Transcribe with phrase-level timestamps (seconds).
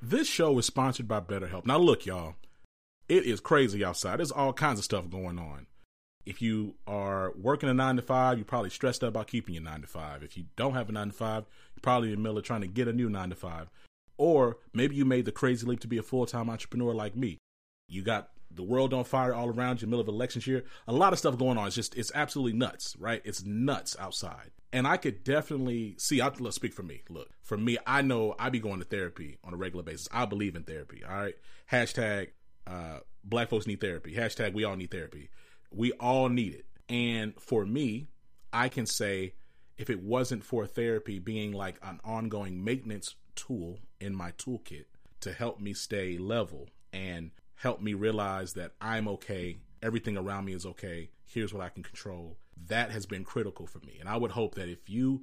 [0.00, 1.66] This show is sponsored by BetterHelp.
[1.66, 2.36] Now, look, y'all,
[3.08, 4.18] it is crazy outside.
[4.18, 5.66] There's all kinds of stuff going on.
[6.24, 9.64] If you are working a nine to five, you're probably stressed out about keeping your
[9.64, 10.22] nine to five.
[10.22, 12.60] If you don't have a nine to five, you're probably in the middle of trying
[12.60, 13.70] to get a new nine to five.
[14.18, 17.38] Or maybe you made the crazy leap to be a full time entrepreneur like me.
[17.88, 20.64] You got the world on fire all around you, middle of elections year.
[20.86, 21.66] A lot of stuff going on.
[21.66, 23.22] It's just, it's absolutely nuts, right?
[23.24, 24.50] It's nuts outside.
[24.72, 27.02] And I could definitely see, I, let's speak for me.
[27.08, 30.08] Look, for me, I know I be going to therapy on a regular basis.
[30.12, 31.34] I believe in therapy, all right?
[31.70, 32.28] Hashtag
[32.66, 34.14] uh, black folks need therapy.
[34.14, 35.30] Hashtag we all need therapy.
[35.72, 36.66] We all need it.
[36.88, 38.08] And for me,
[38.52, 39.34] I can say
[39.76, 44.84] if it wasn't for therapy being like an ongoing maintenance tool in my toolkit
[45.20, 50.54] to help me stay level and help me realize that I'm okay, everything around me
[50.54, 52.36] is okay, here's what I can control.
[52.68, 53.96] That has been critical for me.
[54.00, 55.22] And I would hope that if you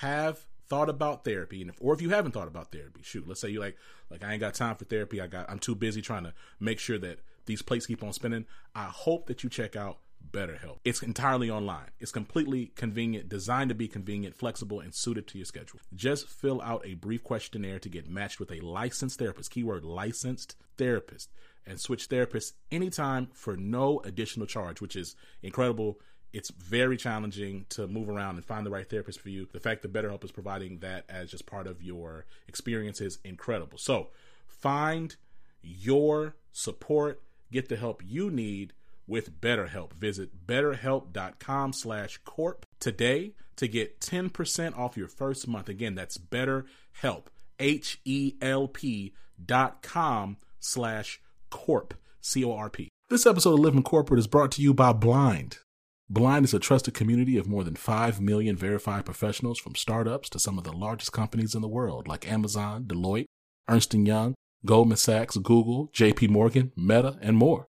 [0.00, 3.40] have thought about therapy and if, or if you haven't thought about therapy, shoot, let's
[3.40, 3.76] say you like
[4.10, 5.20] like I ain't got time for therapy.
[5.20, 8.46] I got I'm too busy trying to make sure that these plates keep on spinning.
[8.74, 9.98] I hope that you check out
[10.32, 10.78] BetterHelp.
[10.84, 11.90] It's entirely online.
[12.00, 15.80] It's completely convenient, designed to be convenient, flexible, and suited to your schedule.
[15.94, 20.56] Just fill out a brief questionnaire to get matched with a licensed therapist, keyword licensed
[20.76, 21.30] therapist,
[21.66, 25.98] and switch therapists anytime for no additional charge, which is incredible.
[26.32, 29.48] It's very challenging to move around and find the right therapist for you.
[29.52, 33.78] The fact that BetterHelp is providing that as just part of your experience is incredible.
[33.78, 34.08] So
[34.46, 35.16] find
[35.62, 38.72] your support, get the help you need
[39.06, 39.92] with BetterHelp.
[39.94, 45.68] Visit betterhelp.com slash corp today to get 10% off your first month.
[45.68, 47.24] Again, that's betterhelp,
[47.58, 52.88] H-E-L-P dot com slash corp, C-O-R-P.
[53.08, 55.58] This episode of Living Corporate is brought to you by Blind.
[56.08, 60.38] Blind is a trusted community of more than 5 million verified professionals from startups to
[60.38, 63.26] some of the largest companies in the world like Amazon, Deloitte,
[63.68, 67.66] Ernst & Young, Goldman Sachs, Google, JP Morgan, Meta, and more.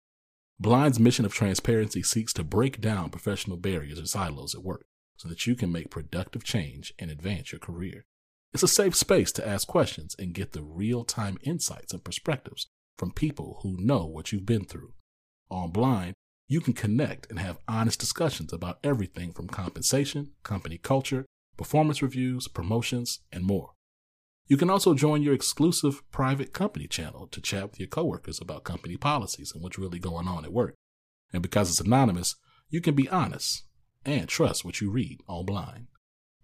[0.59, 4.85] Blind's mission of transparency seeks to break down professional barriers and silos at work
[5.17, 8.05] so that you can make productive change and advance your career.
[8.53, 12.67] It's a safe space to ask questions and get the real time insights and perspectives
[12.97, 14.93] from people who know what you've been through.
[15.49, 16.13] On Blind,
[16.47, 21.25] you can connect and have honest discussions about everything from compensation, company culture,
[21.57, 23.71] performance reviews, promotions, and more.
[24.47, 28.63] You can also join your exclusive private company channel to chat with your coworkers about
[28.63, 30.75] company policies and what's really going on at work.
[31.33, 32.35] And because it's anonymous,
[32.69, 33.63] you can be honest
[34.05, 35.87] and trust what you read on Blind.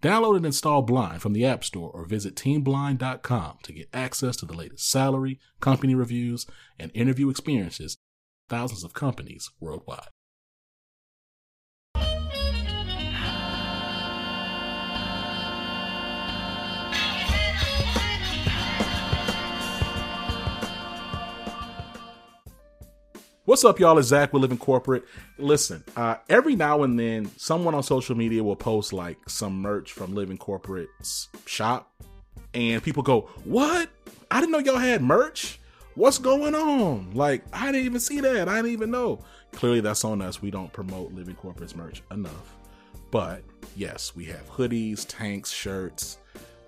[0.02, 4.46] Download and install Blind from the App Store or visit teamblind.com to get access to
[4.46, 6.46] the latest salary, company reviews,
[6.78, 7.96] and interview experiences
[8.48, 10.08] thousands of companies worldwide.
[23.46, 23.98] What's up, y'all?
[23.98, 25.04] It's Zach with Living Corporate.
[25.36, 29.92] Listen, uh, every now and then, someone on social media will post like some merch
[29.92, 31.92] from Living Corporate's shop,
[32.54, 33.90] and people go, "What?
[34.30, 35.60] I didn't know y'all had merch.
[35.94, 37.10] What's going on?
[37.12, 38.48] Like, I didn't even see that.
[38.48, 39.18] I didn't even know."
[39.52, 40.40] Clearly, that's on us.
[40.40, 42.56] We don't promote Living Corporate's merch enough.
[43.10, 43.42] But
[43.76, 46.16] yes, we have hoodies, tanks, shirts,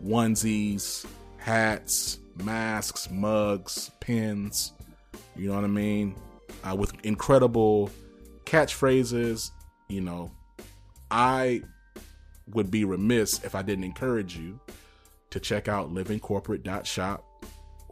[0.04, 1.06] onesies,
[1.38, 4.75] hats, masks, mugs, pins.
[5.34, 6.15] You know what I mean?
[6.66, 7.91] Uh, with incredible
[8.44, 9.50] catchphrases.
[9.88, 10.31] You know,
[11.10, 11.62] I
[12.49, 14.60] would be remiss if I didn't encourage you
[15.31, 17.25] to check out livingcorporate.shop.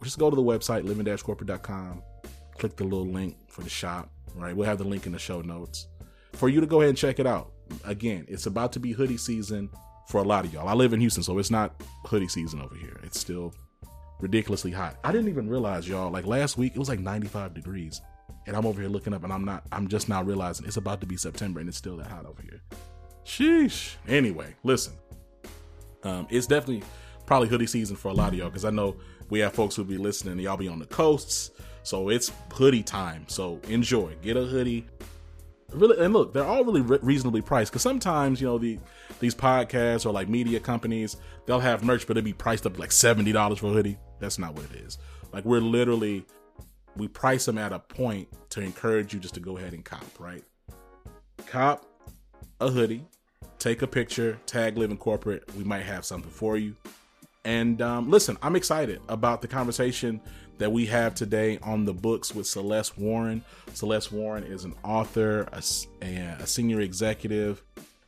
[0.03, 2.03] Just go to the website, living-corporate.com,
[2.57, 4.55] click the little link for the shop, right?
[4.55, 5.87] We'll have the link in the show notes
[6.33, 7.51] for you to go ahead and check it out.
[7.85, 9.69] Again, it's about to be hoodie season
[10.09, 10.67] for a lot of y'all.
[10.67, 12.99] I live in Houston, so it's not hoodie season over here.
[13.03, 13.53] It's still
[14.19, 14.97] ridiculously hot.
[15.03, 18.01] I didn't even realize, y'all, like last week, it was like 95 degrees
[18.47, 19.63] and I'm over here looking up, and I'm not.
[19.71, 22.41] I'm just now realizing it's about to be September, and it's still that hot over
[22.41, 22.61] here.
[23.25, 23.95] Sheesh.
[24.07, 24.93] Anyway, listen.
[26.03, 26.83] Um, it's definitely
[27.25, 28.95] probably hoodie season for a lot of y'all because I know
[29.29, 30.39] we have folks who be listening.
[30.39, 31.51] Y'all be on the coasts,
[31.83, 33.25] so it's hoodie time.
[33.27, 34.15] So enjoy.
[34.21, 34.85] Get a hoodie.
[35.71, 38.79] Really, and look, they're all really re- reasonably priced because sometimes you know the
[39.19, 42.91] these podcasts or like media companies they'll have merch, but it'll be priced up like
[42.91, 43.97] seventy dollars for a hoodie.
[44.19, 44.99] That's not what it is.
[45.33, 46.25] Like we're literally
[46.95, 50.05] we price them at a point to encourage you just to go ahead and cop,
[50.19, 50.43] right?
[51.45, 51.85] Cop
[52.61, 53.05] a hoodie,
[53.59, 55.43] take a picture, tag Living Corporate.
[55.55, 56.75] We might have something for you.
[57.43, 60.21] And um, listen, I'm excited about the conversation
[60.57, 63.43] that we have today on the books with Celeste Warren.
[63.73, 65.61] Celeste Warren is an author, a,
[66.01, 67.61] a, a senior executive,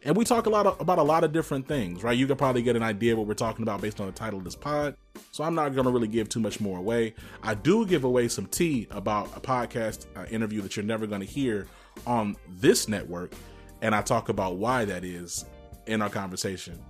[0.07, 2.18] And we talk a lot of, about a lot of different things, right?
[2.18, 4.45] You can probably get an idea what we're talking about based on the title of
[4.45, 4.95] this pod.
[5.31, 7.13] So I'm not going to really give too much more away.
[7.44, 11.19] I do give away some tea about a podcast uh, interview that you're never going
[11.19, 11.68] to hear
[12.06, 13.33] on this network.
[13.81, 15.44] And I talk about why that is
[15.88, 16.81] in our conversation.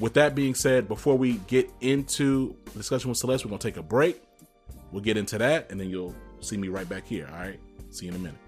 [0.00, 3.76] With that being said, before we get into discussion with Celeste, we're going to take
[3.76, 4.20] a break.
[4.90, 7.28] We'll get into that, and then you'll see me right back here.
[7.32, 7.60] All right.
[7.90, 8.47] See you in a minute.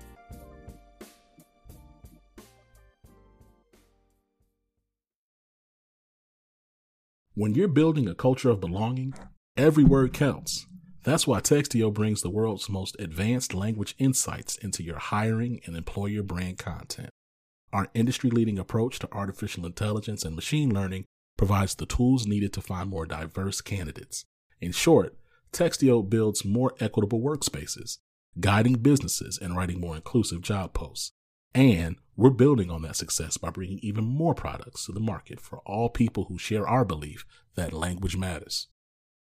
[7.40, 9.14] When you're building a culture of belonging,
[9.56, 10.66] every word counts.
[11.04, 16.22] That's why Textio brings the world's most advanced language insights into your hiring and employer
[16.22, 17.08] brand content.
[17.72, 21.06] Our industry leading approach to artificial intelligence and machine learning
[21.38, 24.26] provides the tools needed to find more diverse candidates.
[24.60, 25.16] In short,
[25.50, 28.00] Textio builds more equitable workspaces,
[28.38, 31.12] guiding businesses and writing more inclusive job posts.
[31.54, 35.61] And we're building on that success by bringing even more products to the market for
[35.61, 37.25] all people who share our belief
[37.55, 38.69] that language matters.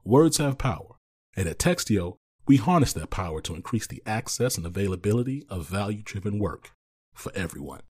[0.04, 0.96] Words have power,
[1.34, 6.02] and at Textio, we harness that power to increase the access and availability of value
[6.04, 6.72] driven work
[7.14, 7.80] for everyone.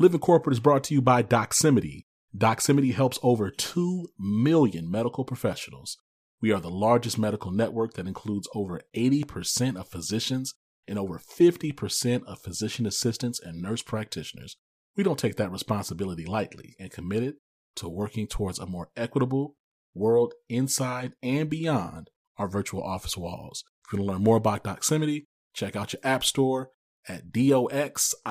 [0.00, 2.06] Living Corporate is brought to you by Doximity.
[2.36, 5.96] Doximity helps over 2 million medical professionals.
[6.40, 10.54] We are the largest medical network that includes over 80% of physicians
[10.88, 14.56] and over 50% of physician assistants and nurse practitioners.
[14.96, 17.34] We don't take that responsibility lightly and committed
[17.76, 19.56] to working towards a more equitable
[19.94, 23.64] world inside and beyond our virtual office walls.
[23.86, 26.70] If you want to learn more about Doximity, check out your app store
[27.08, 28.26] at D-O-X-I-M-I-T-Y.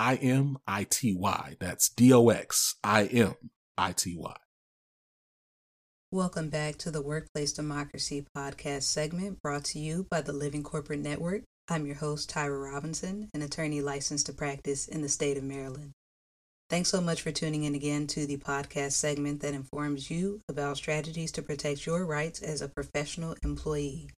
[1.59, 4.35] That's D-O-X-I-M-I-T-Y.
[6.11, 10.99] Welcome back to the Workplace Democracy podcast segment brought to you by the Living Corporate
[10.99, 11.43] Network.
[11.67, 15.93] I'm your host, Tyra Robinson, an attorney licensed to practice in the state of Maryland.
[16.69, 20.77] Thanks so much for tuning in again to the podcast segment that informs you about
[20.77, 24.11] strategies to protect your rights as a professional employee.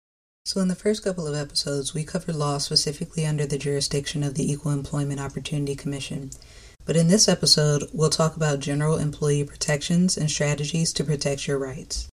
[0.43, 4.33] So, in the first couple of episodes, we covered law specifically under the jurisdiction of
[4.33, 6.31] the Equal Employment Opportunity Commission.
[6.83, 11.59] But in this episode, we'll talk about general employee protections and strategies to protect your
[11.59, 12.09] rights.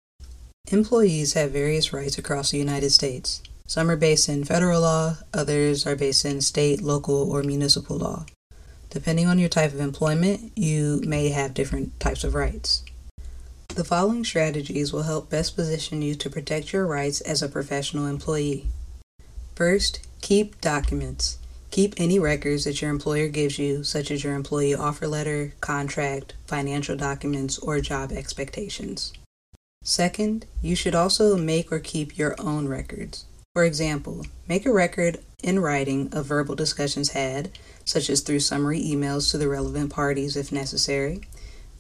[0.70, 3.42] Employees have various rights across the United States.
[3.68, 8.24] Some are based in federal law, others are based in state, local, or municipal law.
[8.88, 12.82] Depending on your type of employment, you may have different types of rights.
[13.68, 18.06] The following strategies will help best position you to protect your rights as a professional
[18.06, 18.68] employee.
[19.54, 21.36] First, keep documents.
[21.70, 26.32] Keep any records that your employer gives you, such as your employee offer letter, contract,
[26.46, 29.12] financial documents, or job expectations.
[29.84, 33.26] Second, you should also make or keep your own records.
[33.58, 37.50] For example, make a record in writing of verbal discussions had,
[37.84, 41.22] such as through summary emails to the relevant parties if necessary.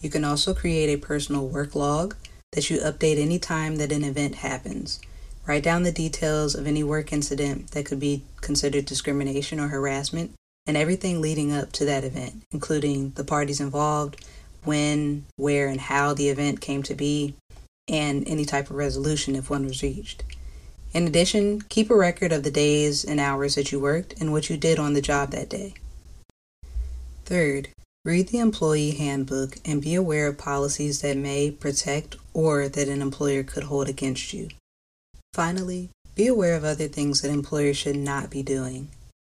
[0.00, 2.16] You can also create a personal work log
[2.50, 4.98] that you update any time that an event happens.
[5.46, 10.32] Write down the details of any work incident that could be considered discrimination or harassment
[10.66, 14.26] and everything leading up to that event, including the parties involved,
[14.64, 17.36] when, where, and how the event came to be,
[17.86, 20.24] and any type of resolution if one was reached.
[20.98, 24.50] In addition, keep a record of the days and hours that you worked and what
[24.50, 25.74] you did on the job that day.
[27.24, 27.68] Third,
[28.04, 33.00] read the employee handbook and be aware of policies that may protect or that an
[33.00, 34.48] employer could hold against you.
[35.32, 38.88] Finally, be aware of other things that employers should not be doing.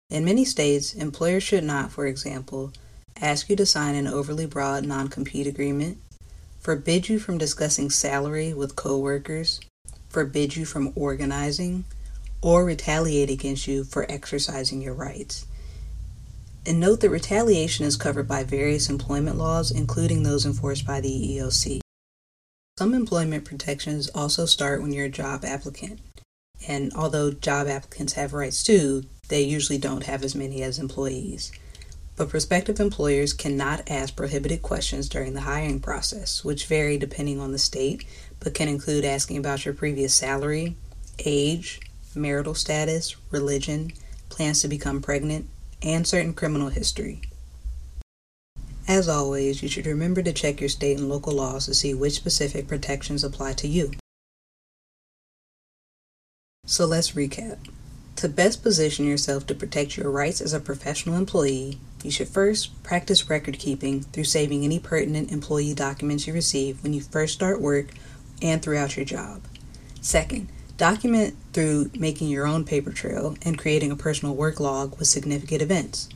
[0.10, 2.74] In many states, employers should not, for example,
[3.22, 6.00] ask you to sign an overly broad non compete agreement,
[6.60, 9.60] forbid you from discussing salary with coworkers,
[10.12, 11.86] forbid you from organizing,
[12.42, 15.46] or retaliate against you for exercising your rights.
[16.66, 21.10] And note that retaliation is covered by various employment laws, including those enforced by the
[21.10, 21.80] EEOC.
[22.78, 26.00] Some employment protections also start when you're a job applicant.
[26.68, 31.52] And although job applicants have rights too, they usually don't have as many as employees.
[32.16, 37.52] But prospective employers cannot ask prohibited questions during the hiring process, which vary depending on
[37.52, 38.06] the state,
[38.42, 40.76] but can include asking about your previous salary,
[41.26, 41.80] age,
[42.14, 43.94] marital status, religion,
[44.30, 45.48] plans to become pregnant,
[45.82, 47.22] and certain criminal history.
[48.88, 52.14] As always, you should remember to check your state and local laws to see which
[52.14, 53.92] specific protections apply to you.
[56.66, 57.58] So let's recap.
[58.18, 62.84] To best position yourself to protect your rights as a professional employee, you should first
[62.84, 67.62] practice record keeping through saving any pertinent employee documents you receive when you first start
[67.62, 67.88] work
[68.42, 69.42] and throughout your job.
[70.02, 75.08] Second, document through making your own paper trail and creating a personal work log with
[75.08, 76.10] significant events.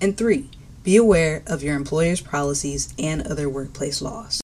[0.00, 0.48] And three,
[0.86, 4.40] Be aware of your employer's policies and other workplace laws.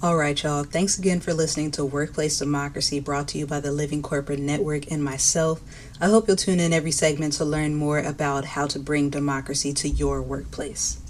[0.00, 0.62] All right, y'all.
[0.62, 4.92] Thanks again for listening to Workplace Democracy brought to you by the Living Corporate Network
[4.92, 5.60] and myself.
[6.00, 9.74] I hope you'll tune in every segment to learn more about how to bring democracy
[9.74, 11.00] to your workplace.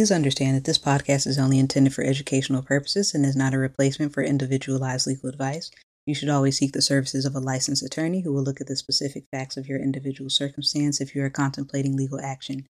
[0.00, 3.58] Please understand that this podcast is only intended for educational purposes and is not a
[3.58, 5.70] replacement for individualized legal advice.
[6.06, 8.76] You should always seek the services of a licensed attorney who will look at the
[8.76, 12.66] specific facts of your individual circumstance if you are contemplating legal action.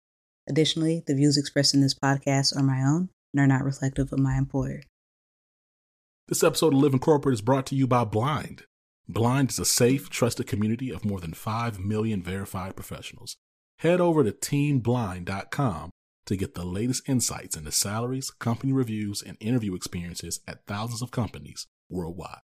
[0.49, 4.19] Additionally, the views expressed in this podcast are my own and are not reflective of
[4.19, 4.83] my employer.
[6.27, 8.65] This episode of Living Corporate is brought to you by Blind.
[9.09, 13.37] Blind is a safe, trusted community of more than 5 million verified professionals.
[13.79, 15.91] Head over to teamblind.com
[16.27, 21.11] to get the latest insights into salaries, company reviews, and interview experiences at thousands of
[21.11, 22.41] companies worldwide.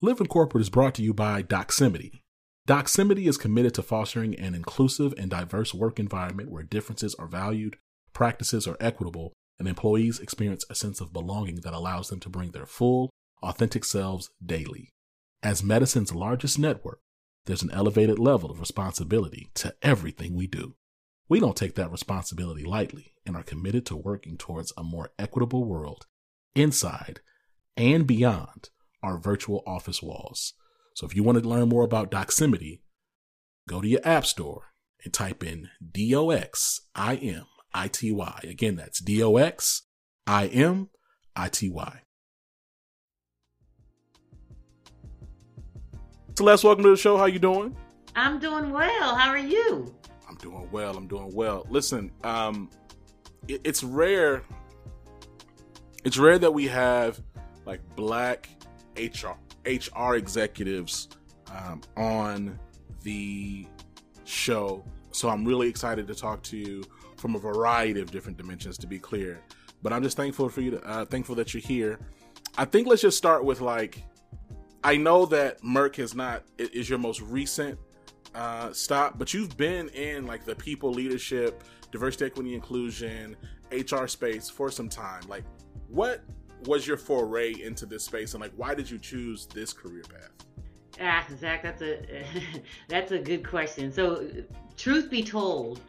[0.00, 2.22] Living Corporate is brought to you by Doximity.
[2.68, 7.78] Doximity is committed to fostering an inclusive and diverse work environment where differences are valued,
[8.12, 12.50] practices are equitable, and employees experience a sense of belonging that allows them to bring
[12.50, 13.10] their full,
[13.42, 14.90] authentic selves daily.
[15.42, 17.00] As medicine's largest network,
[17.46, 20.74] there's an elevated level of responsibility to everything we do.
[21.28, 25.64] We don't take that responsibility lightly and are committed to working towards a more equitable
[25.64, 26.06] world
[26.54, 27.20] inside
[27.76, 28.70] and beyond
[29.02, 30.54] our virtual office walls.
[30.94, 32.80] So if you want to learn more about Doximity,
[33.68, 34.72] go to your app store
[35.04, 37.44] and type in D O X I M
[37.74, 38.40] I T Y.
[38.44, 39.82] Again, that's D O X
[40.26, 40.88] I M
[41.36, 42.00] I T Y.
[46.34, 47.18] Celeste, welcome to the show.
[47.18, 47.76] How you doing?
[48.16, 49.14] I'm doing well.
[49.14, 49.94] How are you?
[50.28, 50.96] I'm doing well.
[50.96, 51.66] I'm doing well.
[51.70, 52.70] Listen, um,
[53.46, 54.42] it, it's rare.
[56.04, 57.20] It's rare that we have
[57.64, 58.48] like black
[58.96, 61.08] HR HR executives
[61.52, 62.58] um, on
[63.02, 63.66] the
[64.24, 64.84] show.
[65.12, 66.84] So I'm really excited to talk to you
[67.16, 68.78] from a variety of different dimensions.
[68.78, 69.40] To be clear,
[69.82, 70.72] but I'm just thankful for you.
[70.72, 71.98] To, uh, thankful that you're here.
[72.56, 74.02] I think let's just start with like,
[74.82, 77.78] I know that Merck is not is your most recent
[78.34, 83.36] uh, stop, but you've been in like the people leadership, diversity, equity, inclusion,
[83.72, 85.22] HR space for some time.
[85.28, 85.44] Like,
[85.88, 86.22] what
[86.66, 90.46] was your foray into this space, and like, why did you choose this career path?
[91.00, 92.24] Ah, Zach, that's a
[92.88, 93.92] that's a good question.
[93.92, 94.28] So,
[94.76, 95.80] truth be told,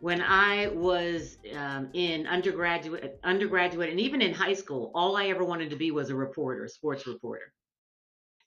[0.00, 5.44] when I was um, in undergraduate, undergraduate, and even in high school, all I ever
[5.44, 7.52] wanted to be was a reporter, sports reporter.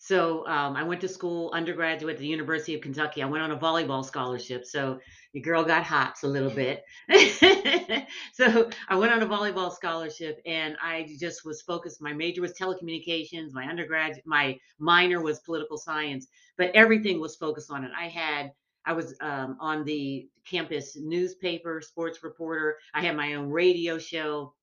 [0.07, 3.21] So um, I went to school undergraduate at the University of Kentucky.
[3.21, 4.63] I went on a volleyball scholarship.
[4.63, 5.01] So
[5.33, 6.85] your girl got hops a little bit.
[8.31, 12.01] so I went on a volleyball scholarship and I just was focused.
[12.01, 13.51] My major was telecommunications.
[13.51, 17.91] My undergrad, my minor was political science, but everything was focused on it.
[17.93, 18.53] I had,
[18.85, 22.77] I was um, on the campus newspaper, sports reporter.
[22.93, 24.53] I had my own radio show,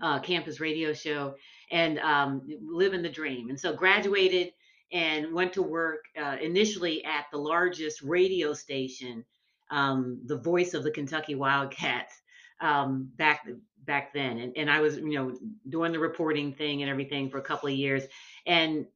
[0.00, 1.34] uh, campus radio show
[1.72, 3.48] and um, living the dream.
[3.48, 4.52] And so graduated
[4.92, 9.24] and went to work uh, initially at the largest radio station,
[9.70, 12.12] um, the voice of the Kentucky Wildcats
[12.60, 13.48] um, back
[13.84, 14.38] back then.
[14.38, 15.34] And, and I was, you know,
[15.70, 18.04] doing the reporting thing and everything for a couple of years.
[18.46, 18.86] And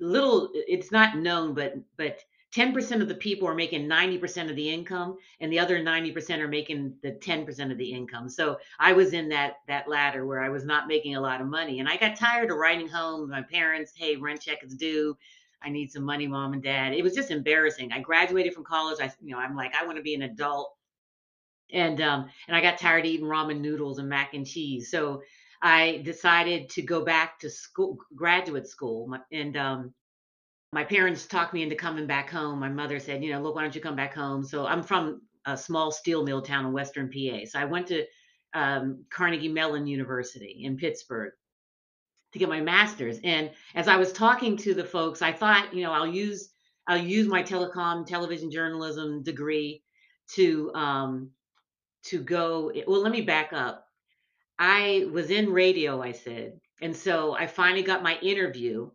[0.00, 2.20] little, it's not known, but but
[2.54, 6.48] 10% of the people are making 90% of the income and the other 90% are
[6.48, 8.28] making the 10% of the income.
[8.28, 11.46] So i was in that that ladder where i was not making a lot of
[11.46, 15.16] money and i got tired of writing home my parents hey rent check is due.
[15.62, 16.92] I need some money mom and dad.
[16.92, 17.90] It was just embarrassing.
[17.90, 19.00] I graduated from college.
[19.00, 20.74] I you know i'm like i want to be an adult.
[21.72, 24.90] And um and i got tired of eating ramen noodles and mac and cheese.
[24.90, 25.22] So
[25.62, 29.94] i decided to go back to school graduate school and um
[30.74, 32.58] my parents talked me into coming back home.
[32.58, 34.42] My mother said, you know, look, why don't you come back home?
[34.42, 37.44] So I'm from a small steel mill town in Western PA.
[37.46, 38.04] So I went to
[38.54, 41.32] um, Carnegie Mellon University in Pittsburgh
[42.32, 43.20] to get my master's.
[43.22, 46.50] And as I was talking to the folks, I thought, you know, I'll use
[46.88, 49.82] I'll use my telecom television journalism degree
[50.34, 51.30] to um,
[52.06, 52.72] to go.
[52.86, 53.86] Well, let me back up.
[54.58, 58.90] I was in radio, I said, and so I finally got my interview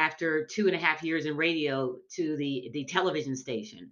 [0.00, 3.90] after two and a half years in radio to the the television station.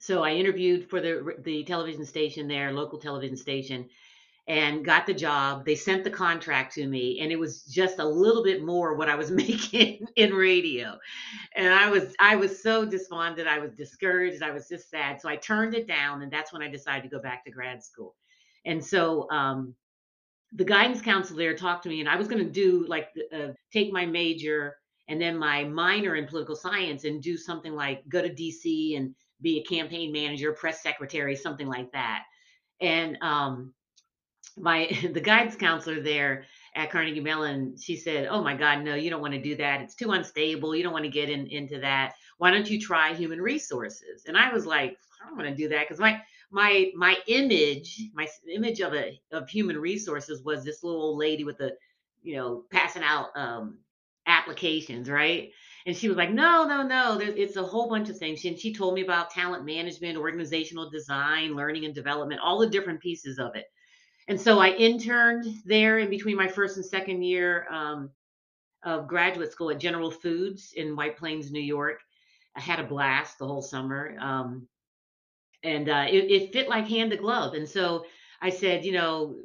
[0.00, 3.88] So I interviewed for the the television station there, local television station,
[4.48, 5.64] and got the job.
[5.64, 9.08] They sent the contract to me, and it was just a little bit more what
[9.08, 10.98] I was making in radio.
[11.54, 13.46] And I was I was so despondent.
[13.46, 14.42] I was discouraged.
[14.42, 15.20] I was just sad.
[15.20, 17.84] So I turned it down, and that's when I decided to go back to grad
[17.84, 18.16] school.
[18.64, 19.76] And so um,
[20.52, 23.52] the guidance counselor there talked to me, and I was going to do like uh,
[23.72, 24.81] take my major
[25.12, 29.14] and then my minor in political science and do something like go to DC and
[29.42, 32.22] be a campaign manager, press secretary, something like that.
[32.80, 33.74] And um,
[34.56, 39.10] my the guidance counselor there at Carnegie Mellon, she said, "Oh my God, no, you
[39.10, 39.82] don't want to do that.
[39.82, 40.74] It's too unstable.
[40.74, 42.14] You don't want to get in, into that.
[42.38, 45.68] Why don't you try human resources?" And I was like, "I don't want to do
[45.68, 50.82] that because my my my image, my image of a of human resources was this
[50.82, 51.76] little old lady with the,
[52.22, 53.76] you know, passing out um,
[54.26, 55.50] applications, right?"
[55.86, 57.18] And she was like, "No, no, no.
[57.18, 60.90] There, it's a whole bunch of things." And she told me about talent management, organizational
[60.90, 63.66] design, learning and development, all the different pieces of it
[64.28, 68.10] and so I interned there in between my first and second year um,
[68.84, 72.00] of graduate school at General Foods in White Plains, New York.
[72.56, 74.68] I had a blast the whole summer, um,
[75.64, 77.54] and uh, it, it, fit like hand to glove.
[77.54, 78.04] And so
[78.40, 79.36] I said, you know,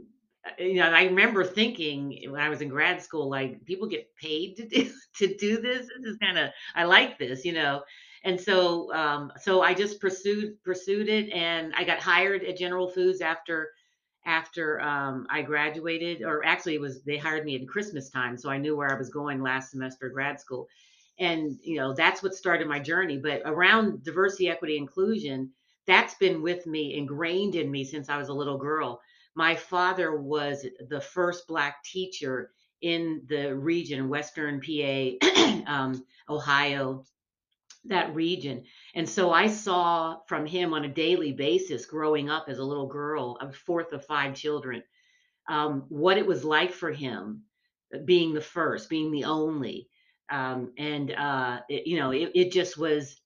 [0.59, 4.57] you know, I remember thinking when I was in grad school, like people get paid
[4.57, 5.87] to do to do this.
[5.87, 7.83] This is kind of I like this, you know.
[8.23, 12.89] And so, um, so I just pursued pursued it, and I got hired at General
[12.89, 13.69] Foods after
[14.25, 18.49] after um, I graduated, or actually it was they hired me at Christmas time, so
[18.49, 20.67] I knew where I was going last semester grad school,
[21.19, 23.17] and you know that's what started my journey.
[23.17, 25.51] But around diversity, equity, inclusion,
[25.85, 28.99] that's been with me, ingrained in me since I was a little girl.
[29.37, 32.49] My father was the first black teacher
[32.81, 35.11] in the region, Western PA,
[35.67, 37.03] um, Ohio,
[37.85, 38.63] that region.
[38.95, 42.87] And so I saw from him on a daily basis growing up as a little
[42.87, 44.81] girl, a fourth of five children,
[45.47, 47.43] um, what it was like for him
[47.93, 49.87] uh, being the first, being the only.
[50.31, 53.21] Um, and, uh, it, you know, it, it just was,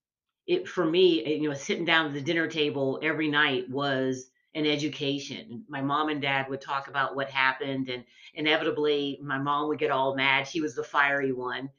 [0.45, 4.65] it for me, you know, sitting down at the dinner table every night was an
[4.65, 5.63] education.
[5.69, 8.03] My mom and dad would talk about what happened, and
[8.33, 10.47] inevitably, my mom would get all mad.
[10.47, 11.69] She was the fiery one,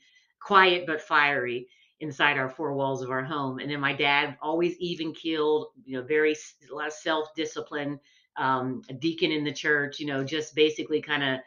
[0.40, 1.68] quiet but fiery
[2.00, 3.60] inside our four walls of our home.
[3.60, 6.34] And then my dad always even keeled, you know, very
[6.70, 8.00] a lot of self discipline,
[8.36, 11.40] um, a deacon in the church, you know, just basically kind of,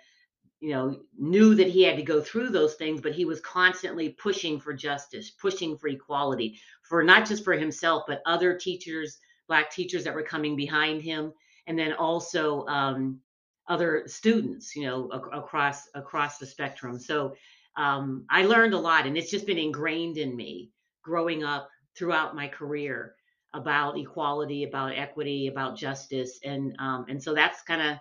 [0.62, 4.10] you know, knew that he had to go through those things, but he was constantly
[4.10, 9.72] pushing for justice, pushing for equality, for not just for himself, but other teachers, black
[9.72, 11.34] teachers that were coming behind him,
[11.68, 13.20] and then also um,
[13.68, 17.00] other students, you know, ac- across across the spectrum.
[17.00, 17.36] So
[17.78, 20.72] um, I learned a lot, and it's just been ingrained in me
[21.04, 23.16] growing up throughout my career
[23.54, 27.98] about equality, about equity, about justice, and um, and so that's kind of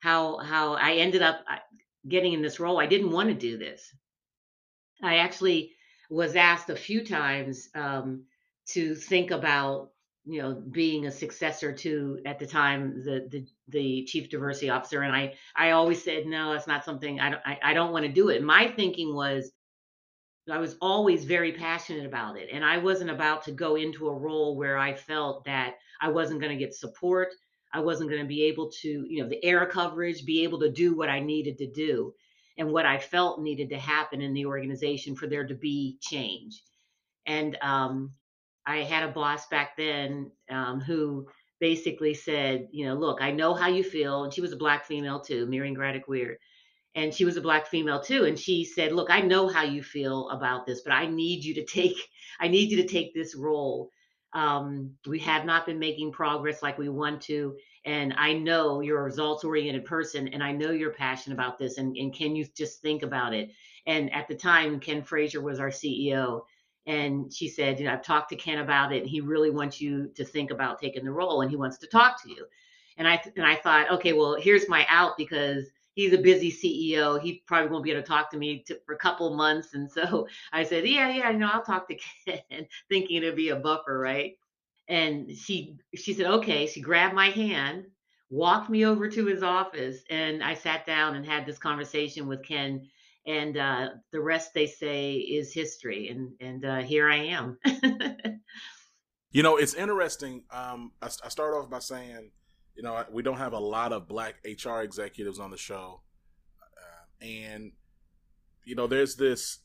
[0.00, 1.56] how how I ended up uh,
[2.08, 2.80] getting in this role.
[2.80, 3.94] I didn't want to do this.
[5.02, 5.72] I actually
[6.10, 8.24] was asked a few times um,
[8.68, 9.90] to think about
[10.26, 15.02] you know being a successor to at the time the the, the chief diversity officer
[15.02, 18.06] and i i always said no that's not something i don't i, I don't want
[18.06, 18.42] to do it.
[18.42, 19.52] My thinking was
[20.50, 24.14] i was always very passionate about it and i wasn't about to go into a
[24.18, 27.28] role where i felt that i wasn't going to get support
[27.72, 30.70] i wasn't going to be able to you know the air coverage be able to
[30.70, 32.14] do what i needed to do
[32.56, 36.62] and what i felt needed to happen in the organization for there to be change.
[37.26, 38.12] And um,
[38.66, 41.26] I had a boss back then um, who
[41.60, 44.24] basically said, you know, look, I know how you feel.
[44.24, 46.38] And she was a black female too, Miriam Graddick-Weir.
[46.94, 48.24] And she was a black female too.
[48.24, 51.54] And she said, look, I know how you feel about this, but I need you
[51.54, 51.96] to take,
[52.40, 53.90] I need you to take this role.
[54.32, 57.56] Um, we have not been making progress like we want to.
[57.84, 61.78] And I know you're a results oriented person and I know you're passionate about this.
[61.78, 63.50] And, and can you just think about it?
[63.86, 66.42] And at the time, Ken Frazier was our CEO
[66.86, 69.80] and she said, you know, I've talked to Ken about it, and he really wants
[69.80, 72.46] you to think about taking the role, and he wants to talk to you.
[72.96, 77.20] And I and I thought, okay, well, here's my out because he's a busy CEO.
[77.20, 79.74] He probably won't be able to talk to me to, for a couple months.
[79.74, 83.50] And so I said, yeah, yeah, you know, I'll talk to Ken, thinking it'd be
[83.50, 84.36] a buffer, right?
[84.88, 86.66] And she she said, okay.
[86.66, 87.86] She grabbed my hand,
[88.30, 92.44] walked me over to his office, and I sat down and had this conversation with
[92.44, 92.86] Ken
[93.26, 97.58] and uh, the rest they say is history and and uh, here i am
[99.30, 102.30] you know it's interesting um, I, I, start off by saying
[102.76, 106.02] you know we don't have a lot of black hr executives on the show
[106.62, 107.72] uh, and
[108.64, 109.60] you know there's this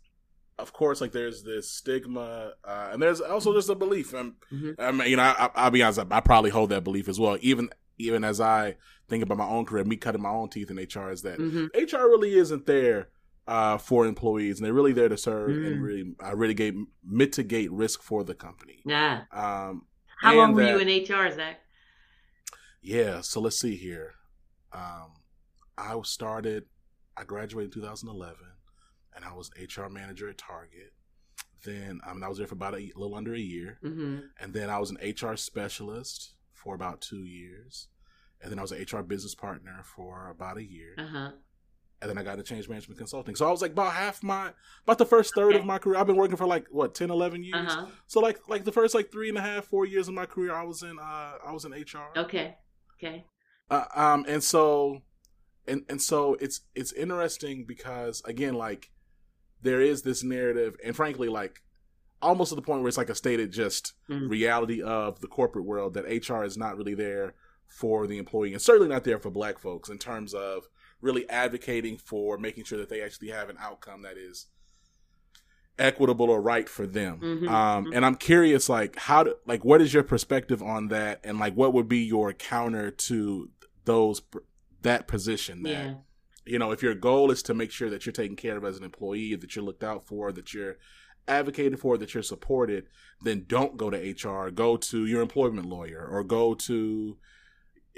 [0.57, 4.71] of course like there's this stigma uh, and there's also just a belief and mm-hmm.
[4.79, 7.19] i mean you know I, will be honest I, I probably hold that belief as
[7.19, 8.75] well even even as i
[9.07, 11.65] think about my own career me cutting my own teeth in hr is that mm-hmm.
[11.73, 13.09] hr really isn't there
[13.49, 15.67] uh, for employees, and they're really there to serve mm.
[15.67, 18.81] and really, uh, really get, mitigate risk for the company.
[18.85, 19.23] Yeah.
[19.31, 19.87] Um,
[20.21, 21.59] How long were that, you in HR, Zach?
[22.81, 24.13] Yeah, so let's see here.
[24.71, 25.13] Um,
[25.77, 26.65] I started.
[27.17, 28.35] I graduated in 2011,
[29.15, 30.93] and I was HR manager at Target.
[31.65, 34.19] Then I mean, I was there for about a little under a year, Mm-hmm.
[34.39, 37.87] and then I was an HR specialist for about two years,
[38.41, 41.31] and then I was an HR business partner for about a year, Uh huh.
[42.01, 43.35] And then I got into change management consulting.
[43.35, 44.51] So I was like about half my,
[44.83, 45.97] about the first third of my career.
[45.99, 47.55] I've been working for like what 10, 11 years.
[47.71, 47.85] Uh huh.
[48.07, 50.53] So like like the first like three and a half, four years of my career,
[50.53, 52.17] I was in uh I was in HR.
[52.17, 52.55] Okay.
[52.97, 53.25] Okay.
[53.69, 55.01] Uh, um, and so,
[55.67, 58.89] and and so it's it's interesting because again, like
[59.61, 61.61] there is this narrative, and frankly, like
[62.21, 64.29] almost to the point where it's like a stated just Mm.
[64.29, 67.35] reality of the corporate world that HR is not really there
[67.67, 70.67] for the employee, and certainly not there for Black folks in terms of
[71.01, 74.47] really advocating for making sure that they actually have an outcome that is
[75.77, 77.19] equitable or right for them.
[77.21, 77.95] Mhm, Um, mhm.
[77.95, 81.53] and I'm curious, like, how do, like, what is your perspective on that, and like,
[81.53, 83.49] what would be your counter to
[83.85, 84.21] those
[84.81, 85.63] that position?
[85.63, 85.95] That Yeah.
[86.45, 88.75] you know, if your goal is to make sure that you're taken care of as
[88.77, 90.77] an employee, that you're looked out for, that you're
[91.27, 92.87] advocated for, that you're supported,
[93.21, 94.49] then don't go to HR.
[94.49, 97.17] Go to your employment lawyer, or go to,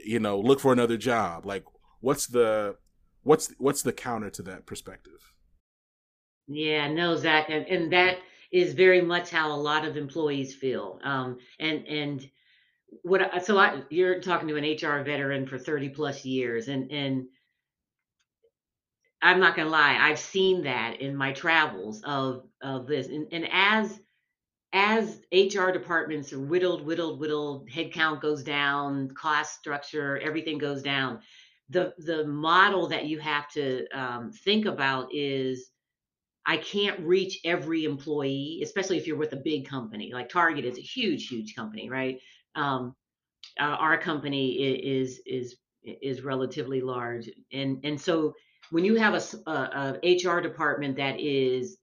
[0.04, 1.46] you know, look for another job.
[1.46, 1.64] Like,
[2.02, 2.76] what's the
[3.24, 5.34] what's what's the counter to that perspective?
[6.48, 8.18] Yeah, no, Zach, and, and that
[8.52, 11.00] is very much how a lot of employees feel.
[11.04, 12.30] Um, and and
[13.04, 17.26] what so I you're talking to an HR veteran for 30 plus years, and and
[19.22, 23.48] I'm not gonna lie, I've seen that in my travels of of this, and, and
[23.52, 24.00] as
[24.74, 31.20] as HR departments are whittled, whittled, whittled, headcount goes down, cost structure, everything goes down.
[31.72, 35.72] The the model that you have to um, think about is
[36.46, 40.12] I can't reach every employee, especially if you're with a big company.
[40.14, 42.20] Like Target is a huge, huge company, right?
[42.56, 42.96] Um,
[43.60, 48.34] uh, our company is is is relatively large, and and so
[48.72, 49.14] when you have
[49.48, 51.78] a HR department that is,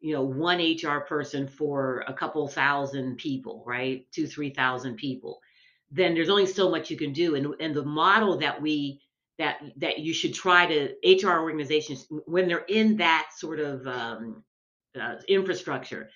[0.00, 4.06] you know, one HR person for a couple thousand people, right?
[4.12, 5.40] Two, three thousand people,
[5.90, 9.00] then there's only so much you can do, and and the model that we
[9.38, 14.44] that that you should try to HR organizations when they're in that sort of um,
[15.00, 16.10] uh, infrastructure,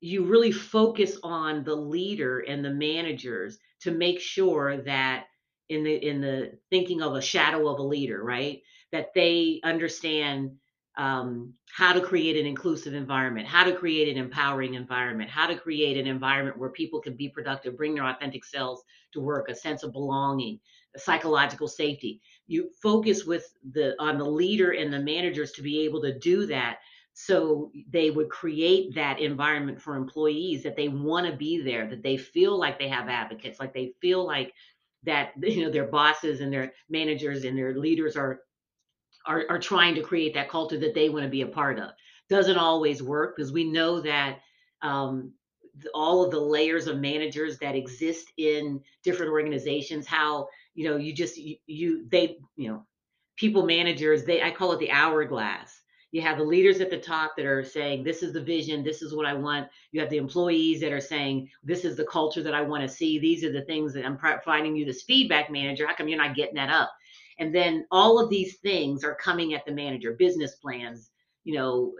[0.00, 5.24] you really focus on the leader and the managers to make sure that
[5.68, 8.60] in the in the thinking of a shadow of a leader, right?
[8.92, 10.52] That they understand
[10.96, 15.56] um, how to create an inclusive environment, how to create an empowering environment, how to
[15.56, 19.54] create an environment where people can be productive, bring their authentic selves to work, a
[19.54, 20.58] sense of belonging,
[20.96, 22.20] psychological safety.
[22.46, 26.46] You focus with the on the leader and the managers to be able to do
[26.46, 26.78] that
[27.12, 32.02] so they would create that environment for employees that they want to be there that
[32.02, 34.52] they feel like they have advocates like they feel like
[35.02, 38.40] that you know their bosses and their managers and their leaders are
[39.26, 41.90] are, are trying to create that culture that they want to be a part of
[42.28, 44.38] doesn't always work because we know that
[44.82, 45.32] um,
[45.94, 51.12] all of the layers of managers that exist in different organizations how you know you
[51.12, 52.84] just you, you they you know
[53.36, 55.80] people managers they i call it the hourglass.
[56.12, 59.00] You have the leaders at the top that are saying this is the vision this
[59.00, 59.68] is what i want.
[59.92, 62.88] You have the employees that are saying this is the culture that i want to
[62.88, 63.18] see.
[63.18, 65.86] These are the things that i'm providing you this feedback manager.
[65.86, 66.92] How come you're not getting that up?
[67.38, 71.10] And then all of these things are coming at the manager business plans
[71.44, 71.94] you know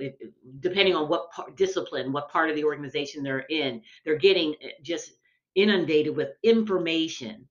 [0.60, 4.68] depending on what part, discipline what part of the organization they're in they're getting eh,
[4.82, 5.12] just
[5.54, 7.46] inundated with information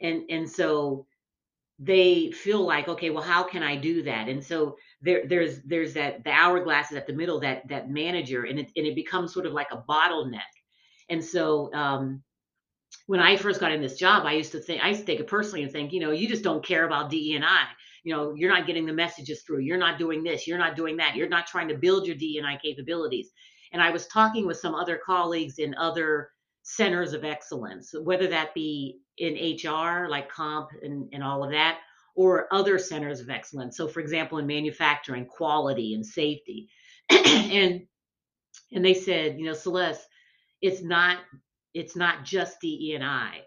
[0.00, 1.06] and and so
[1.78, 4.28] they feel like okay well how can i do that?
[4.28, 8.44] And so there there's there's that the hourglass is at the middle that that manager
[8.44, 10.40] and it, and it becomes sort of like a bottleneck.
[11.08, 12.22] And so um
[13.06, 15.20] when i first got in this job i used to think i used to take
[15.20, 17.64] it personally and think you know you just don't care about de and i.
[18.04, 19.60] You know you're not getting the messages through.
[19.60, 20.46] You're not doing this.
[20.46, 21.16] You're not doing that.
[21.16, 23.30] You're not trying to build your de and i capabilities.
[23.72, 26.30] And i was talking with some other colleagues in other
[26.62, 31.78] centers of excellence, whether that be in HR, like comp and, and all of that,
[32.16, 33.76] or other centers of excellence.
[33.76, 36.68] So, for example, in manufacturing, quality and safety.
[37.10, 37.82] and
[38.72, 40.06] and they said, you know, Celeste,
[40.62, 41.18] it's not
[41.74, 43.40] it's not just DE and I.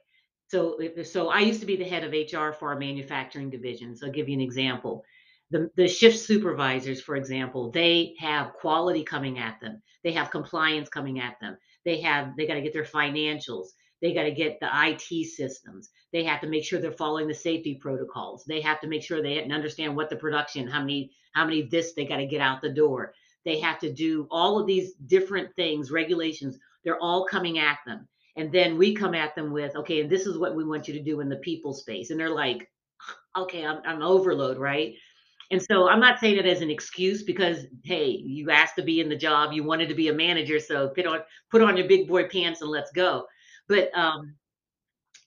[0.49, 3.95] So, so I used to be the head of HR for our manufacturing division.
[3.95, 5.03] So, I'll give you an example.
[5.49, 9.81] The, the shift supervisors, for example, they have quality coming at them.
[10.03, 13.69] They have compliance coming at them they have they got to get their financials
[14.01, 15.89] they got to get the IT systems.
[16.13, 18.45] They have to make sure they're following the safety protocols.
[18.45, 21.93] They have to make sure they understand what the production how many how many this
[21.93, 23.13] they got to get out the door.
[23.45, 26.57] They have to do all of these different things regulations.
[26.83, 28.07] They're all coming at them.
[28.35, 30.93] And then we come at them with okay and this is what we want you
[30.93, 32.11] to do in the people space.
[32.11, 32.69] And they're like
[33.35, 34.95] okay i'm, I'm overload right?
[35.49, 38.99] And so I'm not saying it as an excuse because hey, you asked to be
[38.99, 41.87] in the job, you wanted to be a manager, so put on put on your
[41.87, 43.25] big boy pants and let's go.
[43.67, 44.35] But um,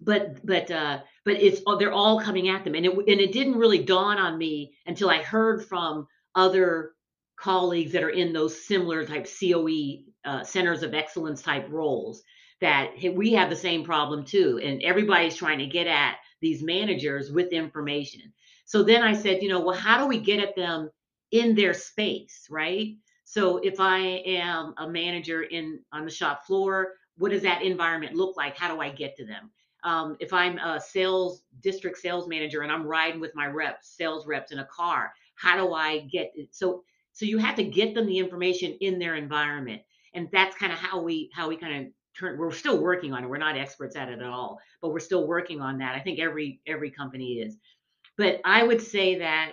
[0.01, 3.59] but but uh, but it's they're all coming at them, and it and it didn't
[3.59, 6.93] really dawn on me until I heard from other
[7.39, 12.23] colleagues that are in those similar type COE uh, centers of excellence type roles
[12.61, 16.63] that hey, we have the same problem too, and everybody's trying to get at these
[16.63, 18.33] managers with information.
[18.65, 20.91] So then I said, you know, well, how do we get at them
[21.33, 22.97] in their space, right?
[23.25, 28.15] So if I am a manager in on the shop floor, what does that environment
[28.15, 28.57] look like?
[28.57, 29.51] How do I get to them?
[29.83, 34.27] Um, if I'm a sales district sales manager and I'm riding with my reps, sales
[34.27, 36.55] reps in a car, how do I get it?
[36.55, 39.83] so so you have to get them the information in their environment.
[40.15, 43.25] And that's kind of how we how we kind of turn we're still working on
[43.25, 43.29] it.
[43.29, 45.95] We're not experts at it at all, but we're still working on that.
[45.95, 47.57] I think every every company is.
[48.17, 49.53] But I would say that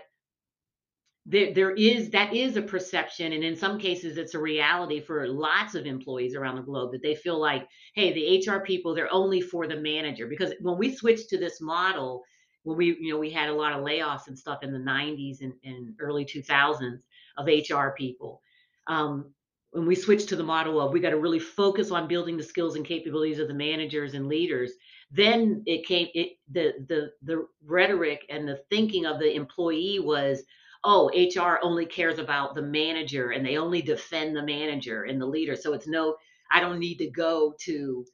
[1.29, 5.27] there, there is that is a perception and in some cases it's a reality for
[5.27, 9.13] lots of employees around the globe that they feel like hey the hr people they're
[9.13, 10.27] only for the manager.
[10.27, 12.23] Because when we switched to this model
[12.63, 15.41] when we you know we had a lot of layoffs and stuff in the 90s
[15.41, 16.99] and, and early 2000s
[17.37, 18.41] of hr people
[18.87, 19.31] um,
[19.71, 22.43] when we switched to the model of we got to really focus on building the
[22.43, 24.71] skills and capabilities of the managers and leaders
[25.11, 30.43] then it came it the the the rhetoric and the thinking of the employee was
[30.89, 35.25] oh, HR only cares about the manager and they only defend the manager and the
[35.25, 35.53] leader.
[35.53, 36.15] So it's no,
[36.49, 38.05] I don't need to go to,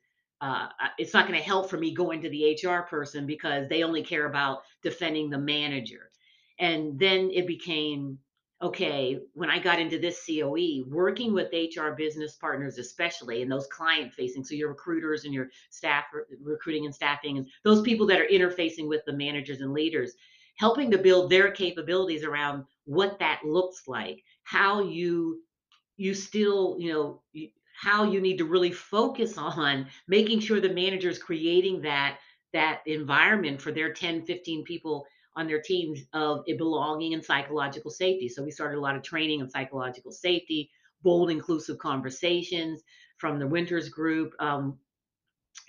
[0.41, 3.83] uh, it's not going to help for me going to the HR person because they
[3.83, 6.09] only care about defending the manager.
[6.57, 8.17] And then it became,
[8.59, 13.67] okay, when I got into this COE, working with HR business partners, especially, and those
[13.67, 16.05] client facing, so your recruiters and your staff
[16.41, 20.13] recruiting and staffing, and those people that are interfacing with the managers and leaders,
[20.55, 25.41] helping to build their capabilities around what that looks like, how you
[25.97, 27.21] you still, you know,
[27.79, 32.19] how you need to really focus on making sure the manager is creating that
[32.53, 38.29] that environment for their 10, 15 people on their teams of belonging and psychological safety.
[38.29, 40.69] So we started a lot of training on psychological safety,
[41.01, 42.83] bold, inclusive conversations
[43.17, 44.77] from the Winters Group, um,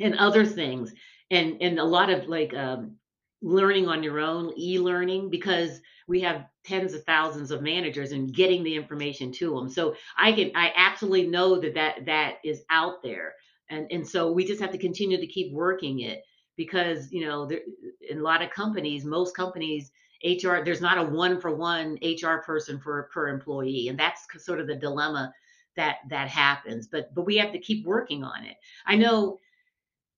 [0.00, 0.92] and other things,
[1.30, 2.96] and and a lot of like um,
[3.44, 8.64] learning on your own, e-learning, because we have tens of thousands of managers and getting
[8.64, 9.68] the information to them.
[9.68, 13.34] So I can, I absolutely know that that, that is out there.
[13.68, 16.22] And, and so we just have to continue to keep working it
[16.56, 17.60] because, you know, there,
[18.08, 19.92] in a lot of companies, most companies,
[20.24, 23.88] HR, there's not a one for one HR person for per employee.
[23.88, 25.34] And that's sort of the dilemma
[25.76, 28.56] that, that happens, but, but we have to keep working on it.
[28.86, 29.38] I know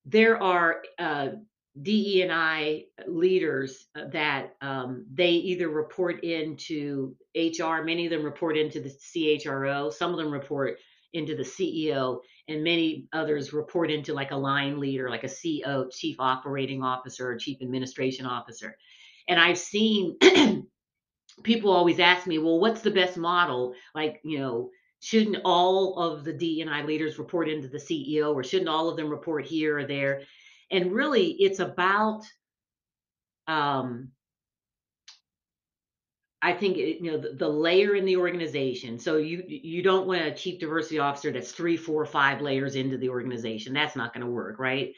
[0.05, 1.29] there are uh,
[1.81, 8.23] DE and I leaders uh, that um, they either report into HR, many of them
[8.23, 10.77] report into the CHRO, some of them report
[11.13, 15.29] into the CEO, and many others report into like a line leader, like a
[15.63, 18.75] CO, chief operating officer, or chief administration officer.
[19.27, 20.17] And I've seen
[21.43, 23.73] people always ask me, well, what's the best model?
[23.93, 28.33] Like, you know, shouldn't all of the D and I leaders report into the CEO,
[28.33, 30.23] or shouldn't all of them report here or there?
[30.71, 32.23] And really it's about
[33.47, 34.11] um,
[36.41, 38.99] I think it, you know the, the, layer in the organization.
[38.99, 42.97] So you you don't want a chief diversity officer that's three, four, five layers into
[42.97, 43.73] the organization.
[43.73, 44.93] That's not going to work, right?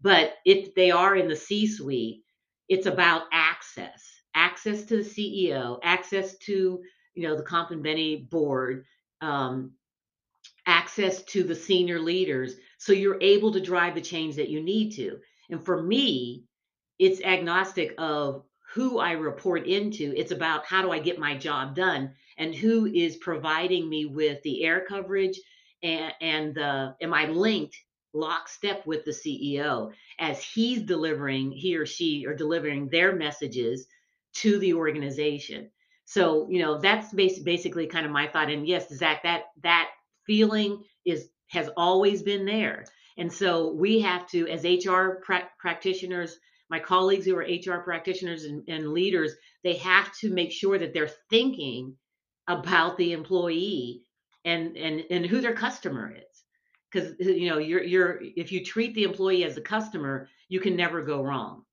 [0.00, 2.22] But if they are in the C-suite,
[2.68, 6.80] it's about access, access to the CEO, access to
[7.14, 8.84] you know the comp and Benny board,
[9.20, 9.72] um,
[10.66, 14.92] access to the senior leaders so you're able to drive the change that you need
[14.92, 15.18] to.
[15.50, 16.44] And for me,
[16.98, 20.14] it's agnostic of who I report into.
[20.16, 24.42] It's about how do I get my job done and who is providing me with
[24.42, 25.40] the air coverage
[25.82, 27.76] and, and the, am I linked
[28.14, 33.86] lockstep with the CEO as he's delivering, he or she are delivering their messages
[34.34, 35.70] to the organization.
[36.04, 38.50] So, you know, that's basically kind of my thought.
[38.50, 39.90] And yes, Zach, that, that
[40.26, 42.84] feeling is has always been there.
[43.16, 46.38] And so we have to, as HR pra- practitioners,
[46.70, 49.32] my colleagues who are HR practitioners and, and leaders,
[49.64, 51.96] they have to make sure that they're thinking
[52.46, 54.02] about the employee
[54.44, 56.44] and and and who their customer is.
[56.90, 60.76] Because you know you're you're if you treat the employee as a customer you can
[60.76, 61.64] never go wrong.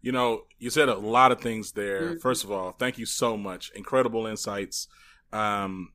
[0.00, 2.02] You know you said a lot of things there.
[2.02, 2.18] Mm-hmm.
[2.18, 3.70] first of all thank you so much.
[3.74, 4.88] Incredible insights.
[5.32, 5.92] Um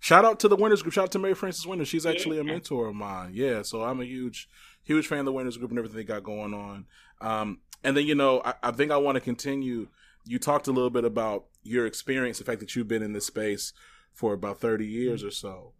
[0.00, 0.94] Shout out to the Winters Group.
[0.94, 1.88] Shout out to Mary Frances Winters.
[1.88, 3.32] She's actually a mentor of mine.
[3.34, 4.48] Yeah, so I'm a huge,
[4.82, 6.86] huge fan of the Winters Group and everything they got going on.
[7.20, 9.88] Um, and then you know, I, I think I want to continue
[10.24, 13.26] you talked a little bit about your experience, the fact that you've been in this
[13.26, 13.72] space
[14.12, 15.72] for about 30 years or so,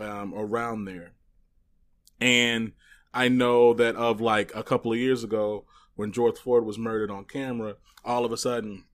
[0.00, 1.12] um, around there.
[2.20, 2.72] And
[3.14, 7.10] I know that of like a couple of years ago, when George Floyd was murdered
[7.10, 8.84] on camera, all of a sudden,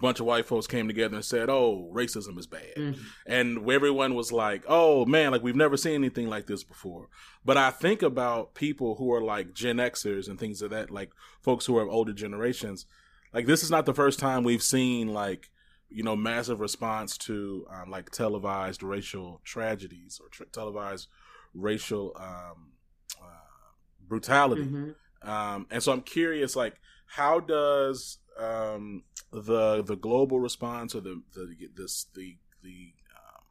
[0.00, 3.02] bunch of white folks came together and said, "Oh, racism is bad," mm-hmm.
[3.26, 7.08] and everyone was like, "Oh man, like we've never seen anything like this before."
[7.44, 11.10] But I think about people who are like Gen Xers and things of that, like
[11.40, 12.86] folks who are older generations.
[13.32, 15.50] Like this is not the first time we've seen like
[15.88, 21.08] you know massive response to um, like televised racial tragedies or tra- televised
[21.54, 22.72] racial um,
[23.20, 23.72] uh,
[24.06, 24.64] brutality.
[24.64, 24.90] Mm-hmm.
[25.28, 31.22] Um, and so I'm curious, like, how does um, the the global response or the
[31.34, 33.42] the this the the um,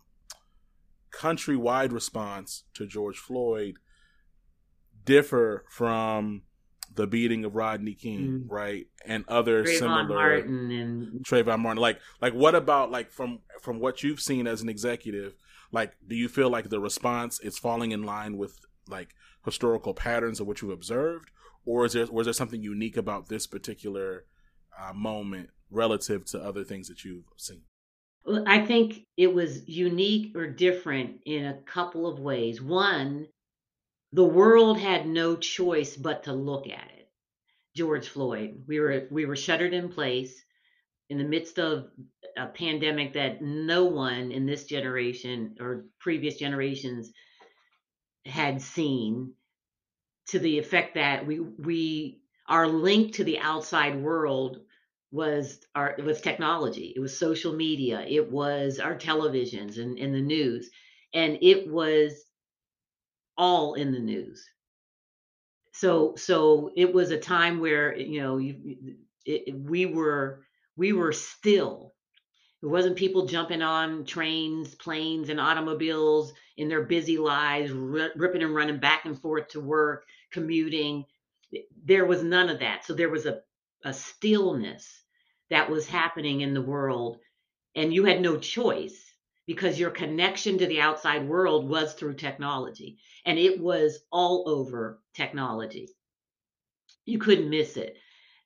[1.11, 3.75] countrywide response to George Floyd
[5.03, 6.43] differ from
[6.93, 8.45] the beating of Rodney King, mm.
[8.49, 11.81] right, and other Trayvon similar Martin and Trayvon Martin.
[11.81, 15.35] Like, like what about like from from what you've seen as an executive?
[15.71, 19.15] Like, do you feel like the response is falling in line with like
[19.45, 21.31] historical patterns of what you've observed,
[21.65, 24.25] or is there was there something unique about this particular
[24.79, 27.61] uh, moment relative to other things that you've seen?
[28.45, 32.61] I think it was unique or different in a couple of ways.
[32.61, 33.27] One,
[34.11, 37.01] the world had no choice but to look at it.
[37.75, 38.63] George Floyd.
[38.67, 40.43] We were we were shuttered in place
[41.09, 41.89] in the midst of
[42.37, 47.11] a pandemic that no one in this generation or previous generations
[48.25, 49.33] had seen
[50.27, 54.59] to the effect that we we our link to the outside world
[55.11, 60.15] was our it was technology it was social media it was our televisions and, and
[60.15, 60.69] the news
[61.13, 62.25] and it was
[63.37, 64.45] all in the news
[65.73, 68.95] so so it was a time where you know you,
[69.25, 70.45] it, we were
[70.77, 71.93] we were still
[72.63, 78.43] it wasn't people jumping on trains planes and automobiles in their busy lives r- ripping
[78.43, 81.05] and running back and forth to work commuting.
[81.83, 82.85] There was none of that.
[82.85, 83.41] So there was a,
[83.85, 85.00] a stillness
[85.51, 87.19] that was happening in the world,
[87.75, 88.99] and you had no choice
[89.45, 95.01] because your connection to the outside world was through technology, and it was all over
[95.13, 95.89] technology.
[97.05, 97.97] You couldn't miss it.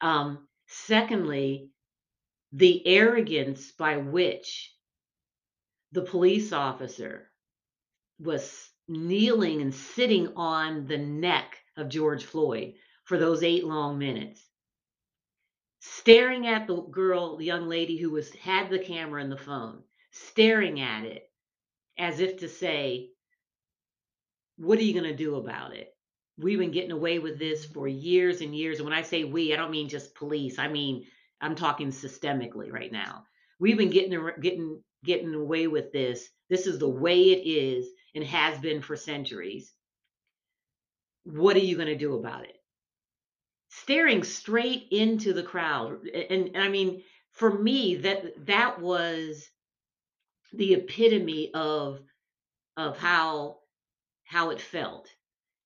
[0.02, 1.70] Um, secondly,
[2.52, 4.74] the arrogance by which
[5.91, 7.30] the police officer
[8.20, 14.44] was kneeling and sitting on the neck of George Floyd for those eight long minutes,
[15.86, 19.84] staring at the girl, the young lady who was had the camera and the phone,
[20.12, 21.30] staring at it
[21.98, 23.12] as if to say,
[24.58, 25.95] "What are you going to do about it?"
[26.38, 28.80] We've been getting away with this for years and years.
[28.80, 30.60] And when I say we, I don't mean just police.
[30.60, 31.06] I mean
[31.39, 33.26] I'm talking systemically right now.
[33.60, 36.28] We've been getting getting getting away with this.
[36.50, 39.74] This is the way it is and has been for centuries.
[41.24, 42.55] What are you going to do about it?
[43.82, 46.06] Staring straight into the crowd.
[46.08, 49.50] And, and I mean, for me, that that was
[50.54, 52.00] the epitome of
[52.78, 53.60] of how
[54.24, 55.10] how it felt.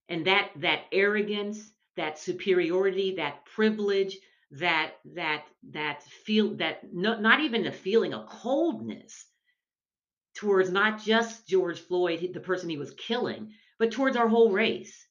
[0.09, 4.17] And that that arrogance, that superiority, that privilege,
[4.51, 9.25] that that that feel that no, not even a feeling of coldness
[10.35, 15.05] towards not just George Floyd, the person he was killing, but towards our whole race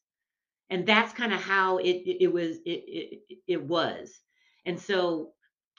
[0.71, 4.19] and that's kind of how it, it, was it, it it was.
[4.67, 5.33] And so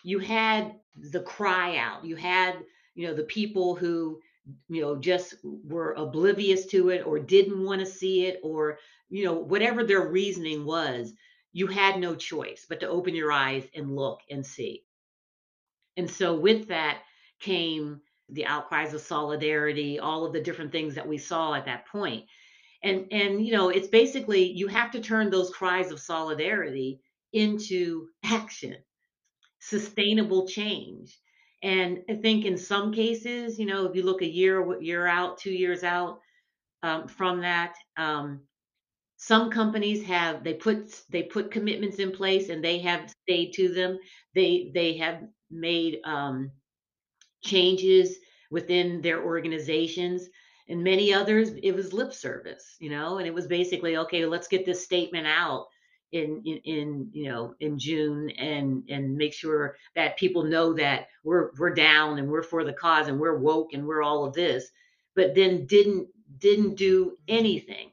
[0.03, 2.05] you had the cry out.
[2.05, 2.55] You had
[2.95, 4.19] you know the people who
[4.67, 9.25] you know just were oblivious to it or didn't want to see it or you
[9.25, 11.13] know whatever their reasoning was
[11.51, 14.83] you had no choice but to open your eyes and look and see.
[15.97, 17.01] And so with that
[17.39, 21.87] came the outcries of solidarity all of the different things that we saw at that
[21.87, 22.25] point
[22.83, 27.01] and and you know it's basically you have to turn those cries of solidarity
[27.33, 28.75] into action
[29.59, 31.19] sustainable change.
[31.61, 35.37] And i think in some cases you know if you look a year year out
[35.37, 36.19] two years out
[36.83, 38.41] um, from that um,
[39.17, 43.67] some companies have they put they put commitments in place and they have stayed to
[43.73, 43.99] them.
[44.33, 46.51] They they have made um,
[47.43, 48.17] changes
[48.51, 50.27] within their organizations
[50.69, 54.47] and many others it was lip service you know and it was basically okay let's
[54.47, 55.67] get this statement out
[56.11, 61.07] in, in in you know in June and and make sure that people know that
[61.23, 64.33] we're we're down and we're for the cause and we're woke and we're all of
[64.33, 64.69] this.
[65.15, 66.07] But then didn't
[66.39, 67.91] didn't do anything.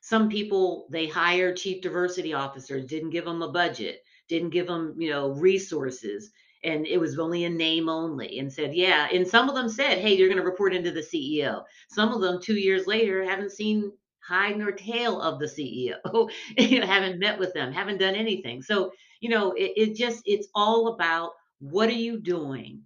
[0.00, 4.94] Some people they hired chief diversity officers didn't give them a budget didn't give them
[4.98, 6.30] you know resources
[6.66, 9.98] and it was only a name only and said yeah and some of them said
[9.98, 13.52] hey you're going to report into the ceo some of them two years later haven't
[13.52, 13.92] seen
[14.26, 18.62] hide nor tail of the ceo you know, haven't met with them haven't done anything.
[18.62, 22.82] So you know it, it just it's all about what are you doing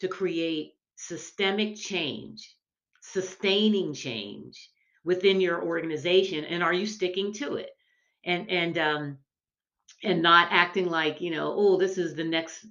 [0.00, 2.56] to create systemic change
[3.02, 4.70] sustaining change
[5.04, 7.70] within your organization and are you sticking to it?
[8.24, 9.18] And and um
[10.02, 12.66] and not acting like you know oh this is the next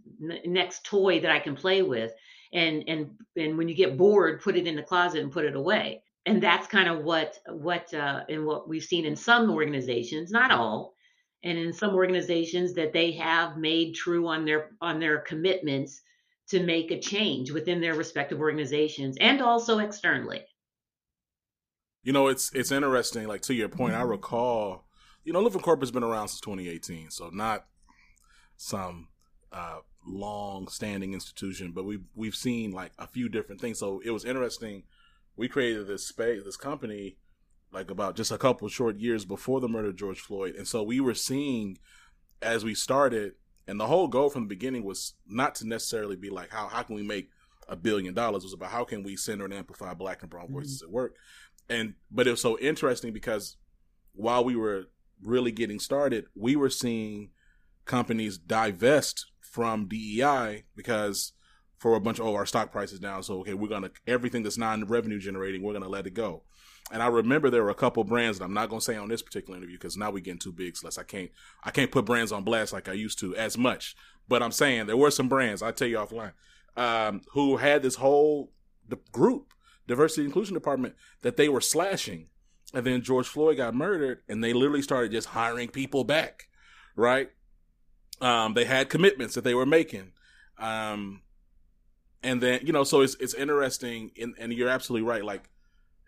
[0.46, 2.12] next toy that i can play with
[2.54, 5.56] and and and when you get bored put it in the closet and put it
[5.56, 10.32] away and that's kind of what what uh and what we've seen in some organizations
[10.32, 10.94] not all
[11.44, 16.02] and in some organizations that they have made true on their on their commitments
[16.50, 20.42] to make a change within their respective organizations and also externally
[22.04, 24.10] you know it's it's interesting like to your point i mm-hmm.
[24.10, 24.86] recall
[25.24, 27.66] you know, Living Corp has been around since 2018, so not
[28.58, 29.10] some
[29.52, 33.80] uh, long-standing institution, but we've we've seen like a few different things.
[33.80, 34.84] So it was interesting.
[35.36, 37.18] We created this space, this company,
[37.72, 40.84] like about just a couple short years before the murder of George Floyd, and so
[40.84, 41.78] we were seeing
[42.42, 43.34] as we started,
[43.68, 46.84] and the whole goal from the beginning was not to necessarily be like how how
[46.84, 47.30] can we make
[47.68, 48.44] a billion dollars.
[48.44, 50.90] It was about how can we center and amplify Black and Brown voices mm-hmm.
[50.90, 51.16] at work,
[51.70, 53.58] and but it was so interesting because
[54.14, 54.88] while we were
[55.22, 57.30] really getting started, we were seeing
[57.86, 61.34] companies divest from DEI because
[61.78, 64.44] for a bunch of oh our stock price is down, so okay we're gonna everything
[64.44, 66.44] that's non revenue generating we're gonna let it go.
[66.92, 69.22] And I remember there were a couple brands that I'm not gonna say on this
[69.22, 71.32] particular interview because now we're getting too big, so I can't
[71.64, 73.96] I can't put brands on blast like I used to as much.
[74.28, 76.34] But I'm saying there were some brands I tell you offline
[76.78, 78.52] um, who had this whole
[79.12, 79.54] group
[79.88, 82.28] diversity inclusion department that they were slashing
[82.74, 86.48] and then George Floyd got murdered, and they literally started just hiring people back,
[86.96, 87.30] right?
[88.22, 90.12] Um, they had commitments that they were making,
[90.60, 91.22] um,
[92.22, 95.24] and then you know, so it's it's interesting, and, and you're absolutely right.
[95.24, 95.50] Like,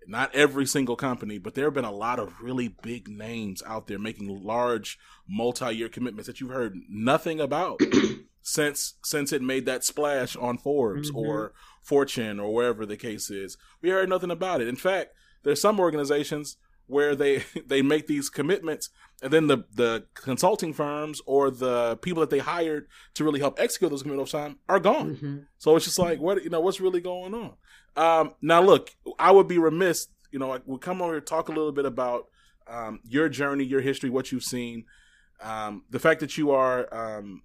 [0.07, 3.87] not every single company, but there have been a lot of really big names out
[3.87, 7.79] there making large multi-year commitments that you've heard nothing about
[8.41, 11.17] since since it made that splash on Forbes mm-hmm.
[11.17, 13.57] or Fortune or wherever the case is.
[13.81, 14.67] We heard nothing about it.
[14.67, 18.89] In fact there's some organizations where they they make these commitments
[19.21, 23.59] and then the the consulting firms or the people that they hired to really help
[23.59, 25.15] execute those commitments over time are gone.
[25.15, 25.37] Mm-hmm.
[25.57, 27.53] So it's just like what you know what's really going on.
[27.95, 31.51] Um, now look, I would be remiss, you know, we'll come over here talk a
[31.51, 32.27] little bit about
[32.67, 34.85] um, your journey, your history, what you've seen,
[35.41, 37.43] um, the fact that you are um,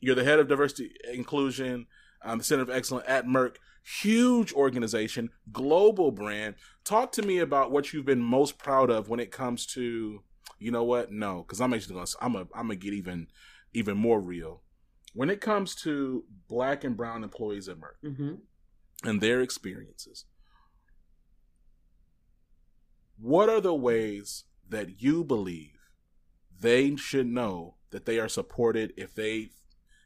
[0.00, 1.86] you're the head of diversity inclusion,
[2.22, 6.54] um, the Center of Excellence at Merck huge organization, global brand.
[6.84, 10.22] Talk to me about what you've been most proud of when it comes to,
[10.58, 11.12] you know what?
[11.12, 13.28] No, because I'm actually gonna I'm a I'm gonna get even
[13.72, 14.62] even more real.
[15.12, 19.08] When it comes to black and brown employees at Merck mm-hmm.
[19.08, 20.24] and their experiences,
[23.18, 25.78] what are the ways that you believe
[26.58, 29.50] they should know that they are supported if they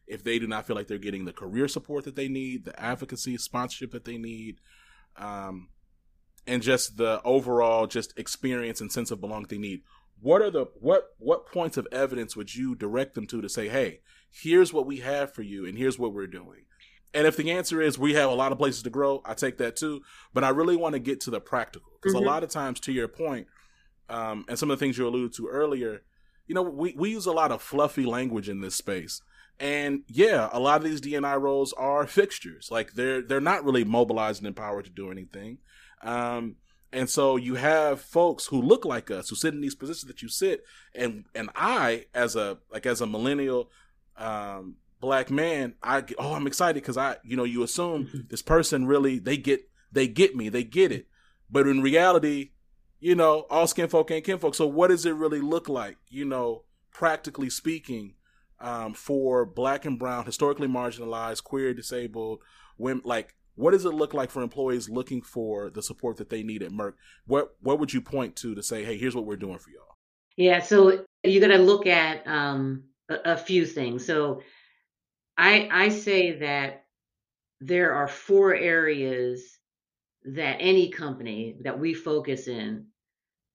[0.09, 2.79] if they do not feel like they're getting the career support that they need, the
[2.81, 4.59] advocacy, sponsorship that they need,
[5.17, 5.69] um,
[6.47, 9.83] and just the overall just experience and sense of belonging they need.
[10.21, 13.69] What are the what what points of evidence would you direct them to to say,
[13.69, 14.01] hey,
[14.31, 16.65] here's what we have for you, and here's what we're doing.
[17.15, 19.59] And if the answer is we have a lot of places to grow, I take
[19.59, 20.03] that too.
[20.35, 22.27] But I really want to get to the practical because mm-hmm.
[22.27, 23.47] a lot of times, to your point,
[24.09, 26.03] um, and some of the things you alluded to earlier,
[26.47, 29.23] you know, we, we use a lot of fluffy language in this space.
[29.61, 32.69] And yeah, a lot of these DNI roles are fixtures.
[32.71, 35.59] Like they're they're not really mobilized and empowered to do anything.
[36.03, 36.57] Um,
[36.93, 40.23] and so you have folks who look like us who sit in these positions that
[40.23, 43.71] you sit, and and I as a like as a millennial
[44.17, 48.43] um, black man, I get, oh I'm excited because I you know you assume this
[48.43, 51.07] person really they get they get me they get it,
[51.51, 52.51] but in reality,
[53.01, 54.55] you know all skin folk ain't kin folk.
[54.55, 55.99] So what does it really look like?
[56.09, 58.15] You know, practically speaking,
[58.61, 62.43] um, for black and brown, historically marginalized, queer, disabled
[62.77, 63.03] women?
[63.05, 66.63] Like, what does it look like for employees looking for the support that they need
[66.63, 66.95] at Merck?
[67.27, 69.97] What what would you point to to say, hey, here's what we're doing for y'all?
[70.37, 74.07] Yeah, so you're gonna look at um, a, a few things.
[74.07, 74.43] So
[75.37, 76.85] I I say that
[77.61, 79.59] there are four areas
[80.25, 82.87] that any company that we focus in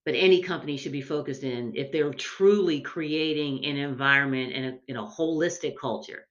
[0.06, 4.80] but any company should be focused in if they're truly creating an environment and a,
[4.88, 6.28] in a holistic culture.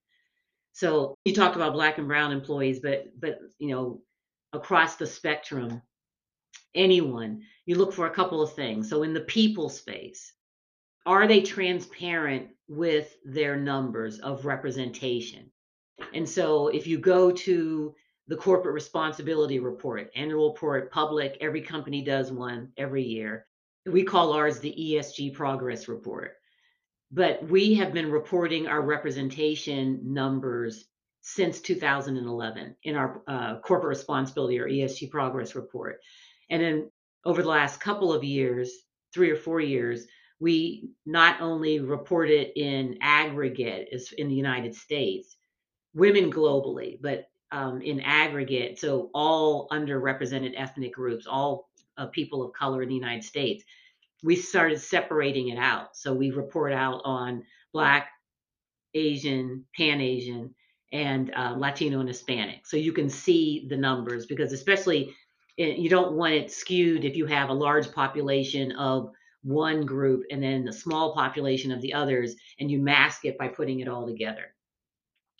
[0.73, 4.03] So you talked about black and brown employees, but but you know
[4.53, 5.83] across the spectrum,
[6.75, 8.89] anyone you look for a couple of things.
[8.89, 10.33] So in the people space,
[11.07, 15.51] are they transparent with their numbers of representation?
[16.14, 17.95] And so if you go to
[18.29, 23.47] the corporate responsibility report, annual report, public, every company does one every year.
[23.87, 26.35] We call ours the ESG progress report.
[27.11, 30.85] But we have been reporting our representation numbers
[31.20, 36.01] since 2011 in our uh, corporate responsibility or ESG progress report.
[36.51, 36.91] And then
[37.24, 38.72] over the last couple of years,
[39.14, 40.07] three or four years,
[40.41, 45.37] we not only report it in aggregate as in the United States,
[45.95, 52.53] women globally, but um, in aggregate, so all underrepresented ethnic groups, all uh, people of
[52.53, 53.64] color in the United States,
[54.22, 55.97] we started separating it out.
[55.97, 58.09] So we report out on Black,
[58.95, 60.55] Asian, Pan Asian,
[60.93, 62.66] and uh, Latino and Hispanic.
[62.66, 65.14] So you can see the numbers because, especially,
[65.59, 69.11] eh, you don't want it skewed if you have a large population of
[69.43, 73.49] one group and then a small population of the others, and you mask it by
[73.49, 74.55] putting it all together.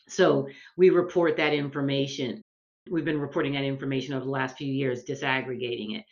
[0.09, 2.43] So we report that information.
[2.91, 6.05] We've been reporting that information over the last few years, disaggregating it.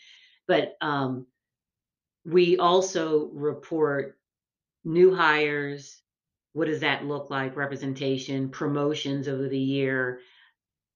[0.51, 1.27] But um,
[2.25, 4.19] we also report
[4.85, 6.03] new hires.
[6.55, 7.55] What does that look like?
[7.55, 10.19] Representation, promotions over the year.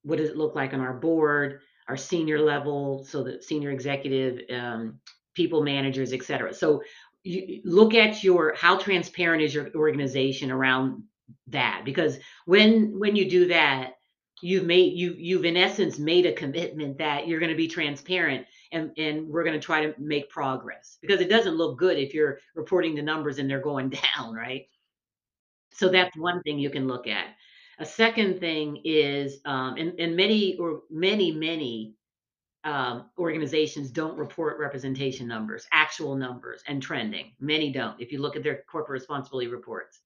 [0.02, 4.40] What does it look like on our board, our senior level, so the senior executive,
[4.50, 4.98] um,
[5.34, 6.52] people managers, et cetera.
[6.52, 6.82] So
[7.22, 11.04] you look at your how transparent is your organization around
[11.46, 13.92] that because when when you do that
[14.44, 18.46] you've made you you've in essence made a commitment that you're going to be transparent
[18.72, 20.98] and and we're going to try to make progress.
[21.00, 24.68] Because it doesn't look good if you're reporting the numbers and they're going down right?
[25.72, 27.26] So that's one thing you can look at.
[27.78, 31.94] A second thing is um, and, and many or many many
[32.64, 37.32] um, organizations don't report representation numbers actual numbers and trending.
[37.40, 40.00] Many don't if you look at their corporate responsibility reports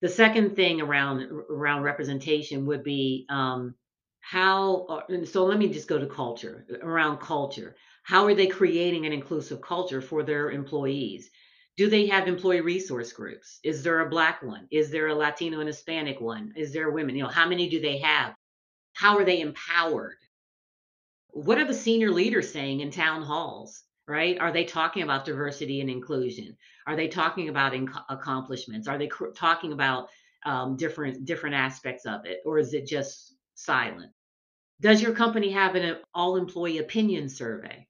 [0.00, 3.74] the second thing around around representation would be um,
[4.20, 4.86] how.
[4.86, 6.66] Uh, so let me just go to culture.
[6.82, 11.30] Around culture, how are they creating an inclusive culture for their employees?
[11.76, 13.58] Do they have employee resource groups?
[13.62, 14.66] Is there a black one?
[14.70, 16.52] Is there a Latino and Hispanic one?
[16.56, 17.16] Is there women?
[17.16, 18.34] You know, how many do they have?
[18.94, 20.18] How are they empowered?
[21.28, 23.82] What are the senior leaders saying in town halls?
[24.10, 24.38] Right?
[24.38, 26.56] Are they talking about diversity and inclusion?
[26.86, 28.88] Are they talking about inc- accomplishments?
[28.88, 30.08] Are they cr- talking about
[30.44, 34.12] um, different different aspects of it, or is it just silent?
[34.80, 37.86] Does your company have an all employee opinion survey?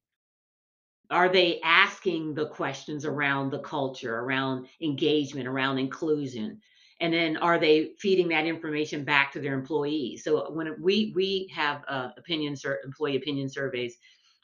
[1.10, 6.60] Are they asking the questions around the culture, around engagement, around inclusion?
[7.00, 10.22] And then are they feeding that information back to their employees?
[10.22, 13.96] So when we we have uh, opinion sur- employee opinion surveys,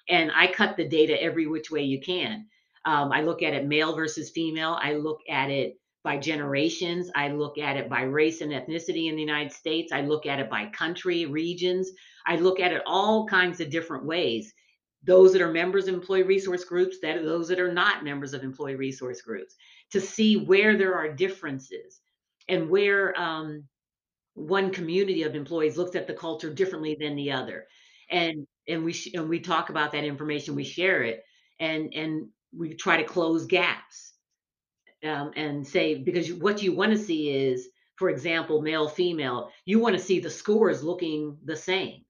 [0.09, 2.47] and I cut the data every which way you can.
[2.85, 4.79] Um, I look at it male versus female.
[4.81, 7.11] I look at it by generations.
[7.17, 9.93] I look at it by race and ethnicity in the United States.
[9.93, 11.91] I look at it by country, regions.
[12.27, 14.55] I look at it all kinds of different ways.
[15.03, 18.45] Those that are members of employee resource groups, that those that are not members of
[18.45, 19.57] employee resource groups,
[19.91, 22.01] to see where there are differences
[22.49, 23.65] and where um,
[24.35, 27.67] one community of employees looks at the culture differently than the other
[28.11, 31.25] and and we sh- and we talk about that information we share it
[31.61, 34.14] and and we try to close gaps
[35.05, 39.79] um, and say because what you want to see is for example male female you
[39.79, 42.03] want to see the scores looking the same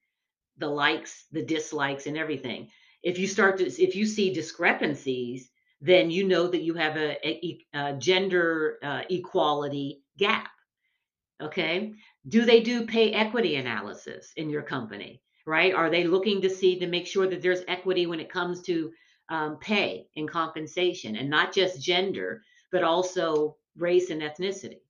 [0.59, 2.69] the likes the dislikes and everything.
[3.03, 5.51] If you start to if you see discrepancies
[5.83, 10.49] then you know that you have a, a, a gender uh, equality gap
[11.43, 11.95] okay?
[12.29, 15.73] Do they do pay equity analysis in your company right?
[15.73, 18.93] Are they looking to see to make sure that there's equity when it comes to
[19.29, 24.81] um, pay and compensation, and not just gender, but also race and ethnicity?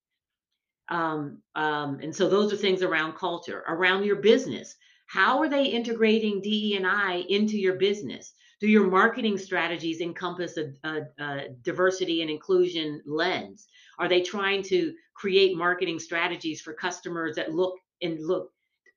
[0.88, 4.76] Um, um, and so those are things around culture, around your business.
[5.06, 8.32] How are they integrating DE and I into your business?
[8.60, 13.66] Do your marketing strategies encompass a, a, a diversity and inclusion lens?
[13.98, 18.52] Are they trying to create marketing strategies for customers that look and look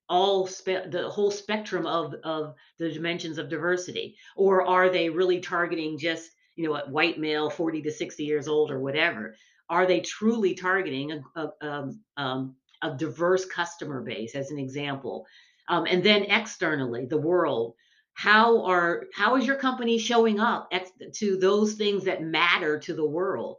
[0.09, 4.15] all spe- the whole spectrum of of the dimensions of diversity?
[4.35, 8.47] Or are they really targeting just you know a white male 40 to 60 years
[8.47, 9.35] old or whatever?
[9.69, 15.27] Are they truly targeting a, a, um, um, a diverse customer base as an example?
[15.67, 17.75] Um, and then externally the world
[18.19, 22.93] how are how is your company showing up ex- to those things that matter to
[22.93, 23.55] the world?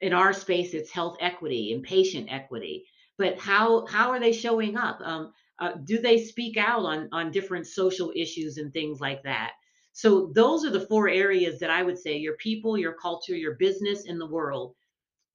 [0.00, 2.86] In our space it's health equity and patient equity.
[3.18, 5.00] But how how are they showing up?
[5.00, 9.52] Um, uh, do they speak out on on different social issues and things like that?
[9.92, 13.54] So those are the four areas that i would say your people your culture your
[13.54, 14.74] business in the world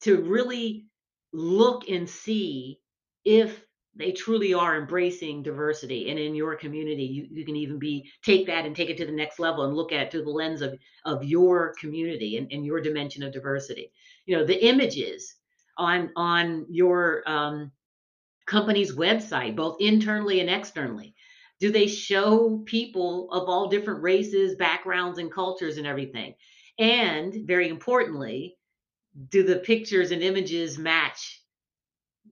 [0.02, 0.86] to really
[1.32, 2.80] look and see
[3.24, 3.66] if
[3.96, 6.10] they truly are embracing diversity.
[6.10, 9.06] And in your community you, you can even be take that and take it to
[9.06, 12.52] the next level and look at it through the lens of of your community and,
[12.52, 13.92] and your dimension of diversity.
[14.26, 15.36] You know the images
[15.78, 17.72] on on your um,
[18.50, 21.16] company's website both internally and externally?
[21.60, 26.36] Do they show people of all different races backgrounds and cultures and everything?
[26.78, 28.58] And very importantly
[29.30, 31.43] do the pictures and images match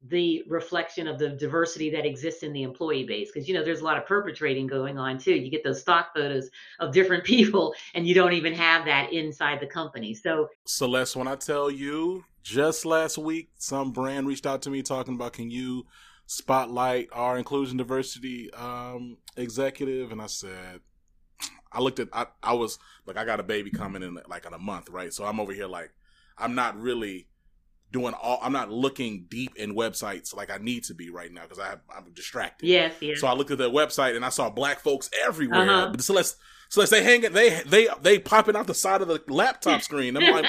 [0.09, 3.29] the reflection of the diversity that exists in the employee base?
[3.33, 5.33] Because you know there's a lot of perpetrating going on too.
[5.33, 6.49] You get those stock photos
[6.79, 10.13] of different people and you don't even have that inside the company.
[10.13, 14.81] So celeste when i tell you just last week some brand reached out to me
[14.81, 15.85] talking about can you
[16.27, 20.81] spotlight our inclusion diversity um, executive and i said
[21.71, 24.53] i looked at I, I was like i got a baby coming in like in
[24.53, 25.91] a month right so i'm over here like
[26.37, 27.27] i'm not really
[27.91, 28.39] doing all.
[28.41, 32.11] I'm not looking deep in websites like I need to be right now because I'm
[32.13, 32.67] distracted.
[32.67, 33.19] Yes, yes.
[33.21, 35.61] So I looked at the website and I saw black folks everywhere.
[35.61, 35.89] Uh-huh.
[35.91, 36.35] But so let's
[36.69, 37.33] so let's say hang it.
[37.33, 40.17] They they they popping out the side of the laptop screen.
[40.17, 40.45] I'm like,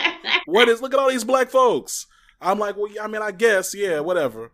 [0.47, 0.83] what is?
[0.83, 2.07] Look at all these black folks.
[2.41, 4.53] I'm like, well, I mean, I guess, yeah, whatever.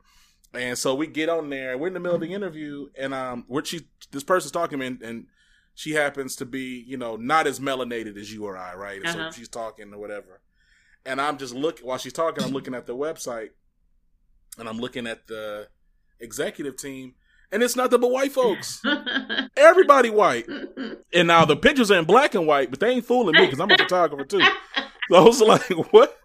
[0.54, 1.76] And so we get on there.
[1.76, 5.02] We're in the middle of the interview, and um, where she this person's talking, and,
[5.02, 5.26] and
[5.74, 9.00] she happens to be, you know, not as melanated as you or I, right?
[9.04, 9.30] Uh-huh.
[9.30, 10.40] So she's talking or whatever
[11.06, 12.44] and I'm just looking while she's talking.
[12.44, 13.50] I'm looking at the website,
[14.58, 15.68] and I'm looking at the
[16.20, 17.14] executive team,
[17.52, 18.82] and it's nothing but white folks.
[19.56, 20.46] Everybody white.
[21.12, 23.60] And now the pictures are in black and white, but they ain't fooling me because
[23.60, 24.40] I'm a photographer too.
[25.10, 26.16] So I was like, "What?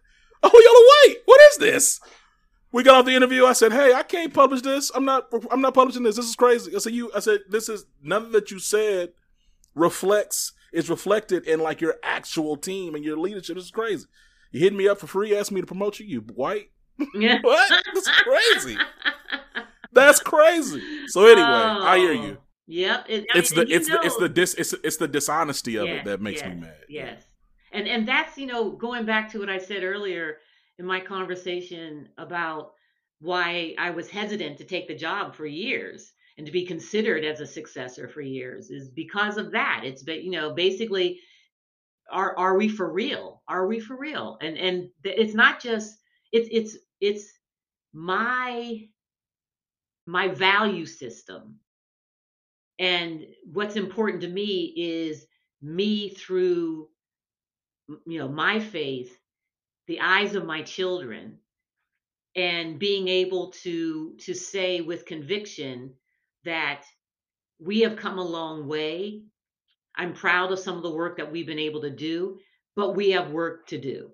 [0.41, 1.17] Oh, y'all are white.
[1.25, 1.99] What is this?"
[2.71, 3.45] We got off the interview.
[3.45, 4.91] I said, "Hey, I can't publish this.
[4.93, 5.27] I'm not.
[5.49, 6.15] I'm not publishing this.
[6.15, 9.13] This is crazy." I said, "You." I said, "This is nothing that you said
[9.75, 13.55] reflects is reflected in like your actual team and your leadership.
[13.55, 14.05] This is crazy."
[14.51, 16.05] You hit me up for free, asked me to promote you.
[16.05, 16.71] You white?
[17.13, 17.39] Yeah.
[17.41, 17.85] what?
[17.93, 18.77] That's crazy.
[19.91, 20.81] That's crazy.
[21.07, 22.37] So anyway, oh, I hear you.
[22.39, 23.05] Oh, yep.
[23.09, 26.05] It, it's the it's the it's the dis it's it's the dishonesty of yes, it
[26.05, 26.77] that makes yes, me mad.
[26.87, 27.23] Yes.
[27.71, 30.37] And and that's you know going back to what I said earlier
[30.79, 32.73] in my conversation about
[33.19, 37.41] why I was hesitant to take the job for years and to be considered as
[37.41, 39.81] a successor for years is because of that.
[39.83, 41.19] It's but you know basically
[42.11, 43.43] are are we for real?
[43.47, 44.37] Are we for real?
[44.41, 45.97] And and it's not just
[46.31, 47.29] it's it's it's
[47.93, 48.87] my
[50.07, 51.59] my value system.
[52.79, 55.25] And what's important to me is
[55.61, 56.87] me through
[58.07, 59.18] you know my faith,
[59.89, 61.39] the eyes of my children
[62.37, 65.95] and being able to to say with conviction
[66.45, 66.83] that
[67.59, 69.23] we have come a long way
[69.95, 72.39] I'm proud of some of the work that we've been able to do,
[72.75, 74.11] but we have work to do.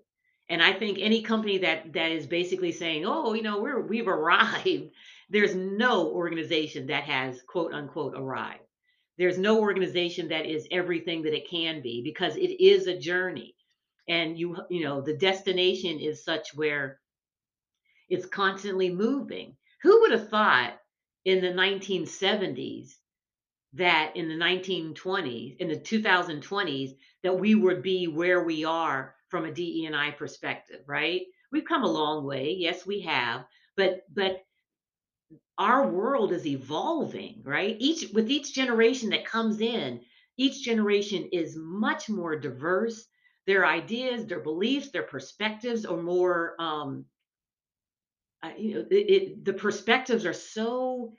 [0.49, 4.07] And I think any company that that is basically saying, "Oh, you know, we're we've
[4.07, 4.91] arrived,"
[5.29, 8.61] there's no organization that has quote unquote arrived.
[9.17, 13.54] There's no organization that is everything that it can be because it is a journey.
[14.07, 16.99] And you you know, the destination is such where
[18.09, 19.57] it's constantly moving.
[19.83, 20.79] Who would have thought
[21.23, 22.97] in the 1970s
[23.73, 29.45] that in the 1920s, in the 2020s, that we would be where we are from
[29.45, 31.23] a DE&I perspective, right?
[31.51, 33.45] We've come a long way, yes, we have,
[33.75, 34.43] but but
[35.57, 37.75] our world is evolving, right?
[37.79, 40.01] Each with each generation that comes in,
[40.37, 43.05] each generation is much more diverse.
[43.47, 46.55] Their ideas, their beliefs, their perspectives are more.
[46.59, 47.05] Um,
[48.43, 51.13] uh, you know, it, it, the perspectives are so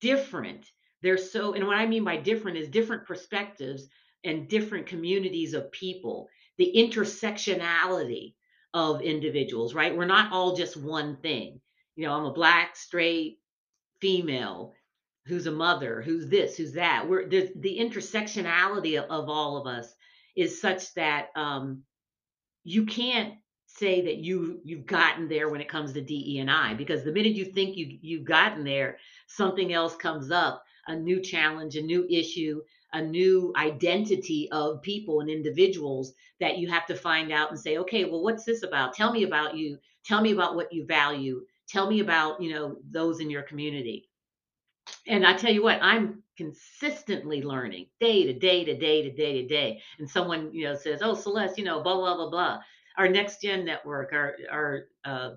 [0.00, 0.70] different
[1.02, 3.88] they're so, and what I mean by different is different perspectives
[4.24, 6.28] and different communities of people,
[6.58, 8.34] the intersectionality
[8.74, 9.96] of individuals, right?
[9.96, 11.60] We're not all just one thing.
[11.96, 13.38] You know, I'm a black, straight,
[14.00, 14.74] female,
[15.26, 17.08] who's a mother, who's this, who's that.
[17.08, 19.92] We're the, the intersectionality of all of us
[20.40, 21.82] is such that um,
[22.64, 23.34] you can't
[23.66, 27.12] say that you you've gotten there when it comes to DE and I because the
[27.12, 31.82] minute you think you you've gotten there, something else comes up a new challenge, a
[31.82, 32.60] new issue,
[32.92, 37.78] a new identity of people and individuals that you have to find out and say,
[37.78, 38.94] okay, well, what's this about?
[38.94, 39.78] Tell me about you.
[40.04, 41.42] Tell me about what you value.
[41.68, 44.08] Tell me about, you know, those in your community.
[45.06, 49.42] And I tell you what, I'm consistently learning day to day to day to day
[49.42, 49.82] to day.
[49.98, 52.58] And someone, you know, says, oh, Celeste, you know, blah, blah, blah, blah.
[52.96, 55.30] Our next gen network, our, our, uh,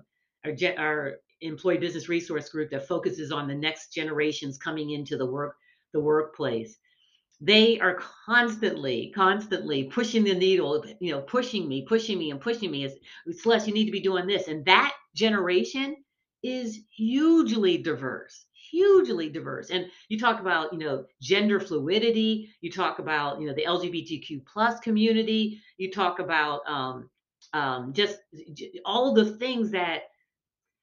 [0.46, 5.26] our, our employee business resource group that focuses on the next generations coming into the
[5.26, 5.56] work
[5.92, 6.78] the workplace
[7.40, 12.70] they are constantly constantly pushing the needle you know pushing me pushing me and pushing
[12.70, 12.94] me as
[13.40, 15.96] celeste you need to be doing this and that generation
[16.42, 19.70] is hugely diverse hugely diverse.
[19.70, 22.50] And you talk about, you know, gender fluidity.
[22.60, 25.60] You talk about, you know, the LGBTQ plus community.
[25.78, 27.08] You talk about um,
[27.52, 28.18] um, just
[28.84, 30.02] all the things that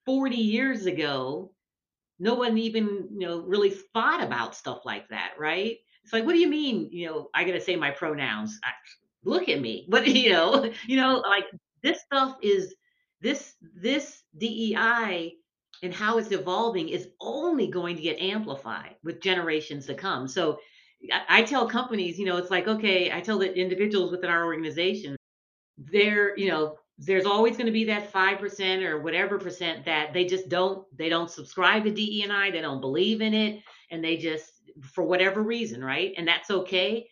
[0.05, 1.51] 40 years ago,
[2.19, 5.77] no one even, you know, really thought about stuff like that, right?
[6.03, 6.89] It's like, what do you mean?
[6.91, 8.59] You know, I got to say my pronouns.
[8.63, 8.71] I,
[9.23, 9.85] look at me.
[9.89, 11.45] But you know, you know, like
[11.83, 12.75] this stuff is
[13.21, 15.35] this this DEI
[15.81, 20.27] and how it's evolving is only going to get amplified with generations to come.
[20.27, 20.59] So
[21.27, 25.15] I, tell companies, you know, it's like, okay, I tell the individuals within our organization,
[25.77, 30.25] they're, you know, there's always going to be that 5% or whatever percent that they
[30.25, 34.51] just don't they don't subscribe to DE&I, they don't believe in it and they just
[34.83, 36.13] for whatever reason, right?
[36.15, 37.07] And that's okay.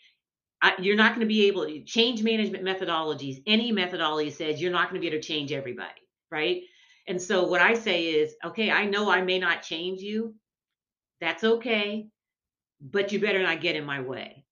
[0.62, 3.42] I, you're not going to be able to change management methodologies.
[3.48, 6.62] Any methodology says you're not going to be able to change everybody, right?
[7.10, 10.36] And so what I say is, okay, I know I may not change you.
[11.20, 12.08] That's okay,
[12.80, 14.46] but you better not get in my way.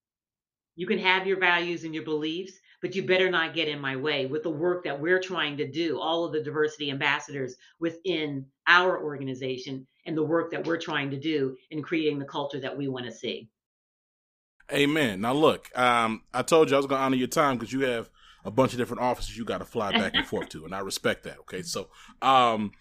[0.76, 3.95] You can have your values and your beliefs, but you better not get in my
[3.95, 8.43] way with the work that we're trying to do, all of the diversity ambassadors within
[8.66, 12.76] our organization and the work that we're trying to do in creating the culture that
[12.76, 13.49] we want to see.
[14.72, 15.22] Amen.
[15.22, 17.82] Now, look, um, I told you I was going to honor your time because you
[17.82, 18.10] have
[18.48, 20.80] a bunch of different offices you got to fly back and forth to, and I
[20.80, 21.38] respect that.
[21.39, 21.89] Okay, so
[22.22, 22.72] um,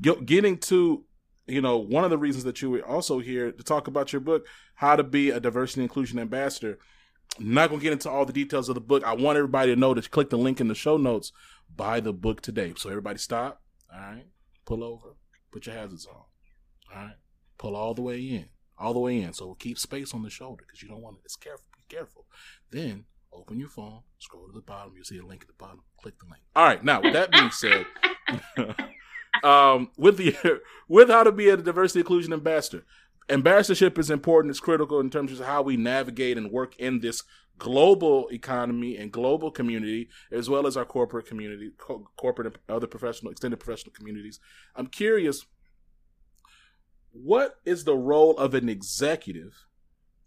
[0.00, 1.04] getting to
[1.48, 4.20] you know one of the reasons that you were also here to talk about your
[4.20, 4.46] book,
[4.76, 6.78] how to be a diversity inclusion ambassador.
[7.38, 9.02] I'm not gonna get into all the details of the book.
[9.04, 11.32] I want everybody to know to click the link in the show notes.
[11.74, 12.72] Buy the book today.
[12.76, 13.60] So everybody, stop.
[13.92, 14.26] All right,
[14.64, 15.16] pull over,
[15.50, 16.22] put your hazards on.
[16.94, 17.16] All right,
[17.58, 18.48] pull all the way in
[18.78, 19.32] all the way in.
[19.32, 21.22] So keep space on the shoulder because you don't want to.
[21.24, 21.66] It's careful.
[21.76, 22.26] Be careful.
[22.70, 23.04] Then
[23.36, 24.92] open your phone, scroll to the bottom.
[24.94, 25.82] you'll see a link at the bottom.
[26.00, 26.42] Click the link.
[26.54, 26.82] All right.
[26.82, 27.86] Now, with that being said,
[29.44, 32.84] um, with the with how to be a diversity inclusion ambassador,
[33.28, 34.50] ambassadorship is important.
[34.50, 37.22] It's critical in terms of how we navigate and work in this
[37.58, 42.86] global economy and global community, as well as our corporate community, co- corporate and other
[42.86, 44.40] professional, extended professional communities.
[44.74, 45.46] I'm curious
[47.12, 49.66] what is the role of an executive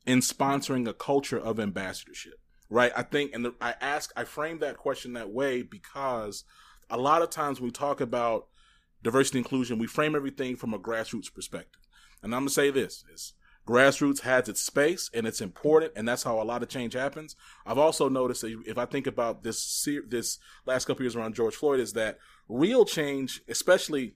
[0.06, 2.40] in sponsoring a culture of ambassadorship?
[2.70, 2.92] Right.
[2.96, 6.44] I think, and the, I ask, I frame that question that way because
[6.90, 8.48] a lot of times when we talk about
[9.02, 11.82] diversity inclusion, we frame everything from a grassroots perspective.
[12.22, 13.34] And I'm going to say this is
[13.68, 17.36] grassroots has its space and it's important and that's how a lot of change happens
[17.68, 21.54] i've also noticed that if i think about this this last couple years around george
[21.54, 22.18] floyd is that
[22.48, 24.16] real change especially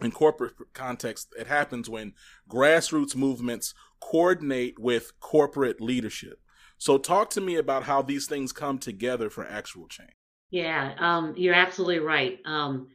[0.00, 2.14] in corporate context, it happens when
[2.48, 6.40] grassroots movements coordinate with corporate leadership.
[6.82, 10.10] So, talk to me about how these things come together for actual change.
[10.50, 12.40] Yeah, um, you're absolutely right.
[12.44, 12.88] Um,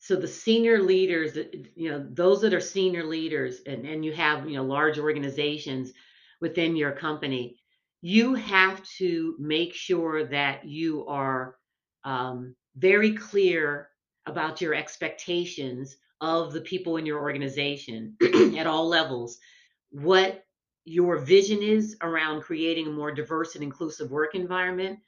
[0.00, 1.38] so the senior leaders,
[1.76, 5.92] you know, those that are senior leaders, and, and you have, you know, large organizations
[6.40, 7.60] within your company,
[8.00, 11.54] you have to make sure that you are
[12.02, 13.88] um, very clear
[14.26, 18.16] about your expectations of the people in your organization
[18.58, 19.38] at all levels
[19.90, 20.44] what
[20.88, 24.98] your vision is around creating a more diverse and inclusive work environment,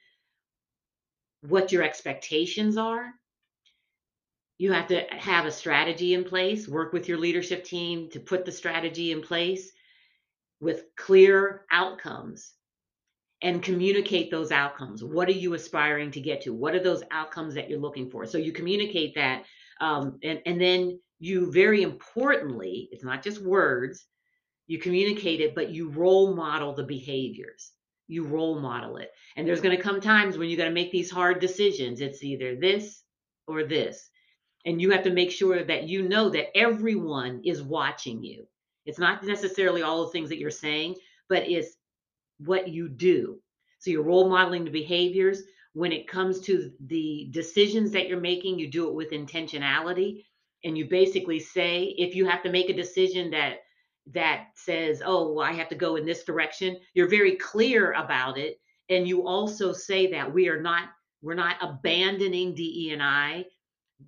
[1.42, 3.12] what your expectations are.
[4.58, 8.44] You have to have a strategy in place, work with your leadership team to put
[8.44, 9.72] the strategy in place
[10.60, 12.52] with clear outcomes
[13.42, 15.02] and communicate those outcomes.
[15.02, 16.52] What are you aspiring to get to?
[16.52, 18.26] What are those outcomes that you're looking for?
[18.26, 19.44] So you communicate that
[19.80, 24.06] um, and, and then you very importantly, it's not just words,
[24.70, 27.72] you communicate it, but you role model the behaviors.
[28.06, 29.10] You role model it.
[29.34, 32.00] And there's going to come times when you got to make these hard decisions.
[32.00, 33.02] It's either this
[33.48, 34.08] or this.
[34.64, 38.46] And you have to make sure that you know that everyone is watching you.
[38.86, 40.94] It's not necessarily all the things that you're saying,
[41.28, 41.76] but it's
[42.38, 43.40] what you do.
[43.80, 45.42] So you're role modeling the behaviors,
[45.72, 50.22] when it comes to the decisions that you're making, you do it with intentionality.
[50.62, 53.62] And you basically say, if you have to make a decision that
[54.12, 58.60] that says, oh, I have to go in this direction, you're very clear about it.
[58.88, 60.88] And you also say that we are not
[61.22, 63.44] we're not abandoning DE and I,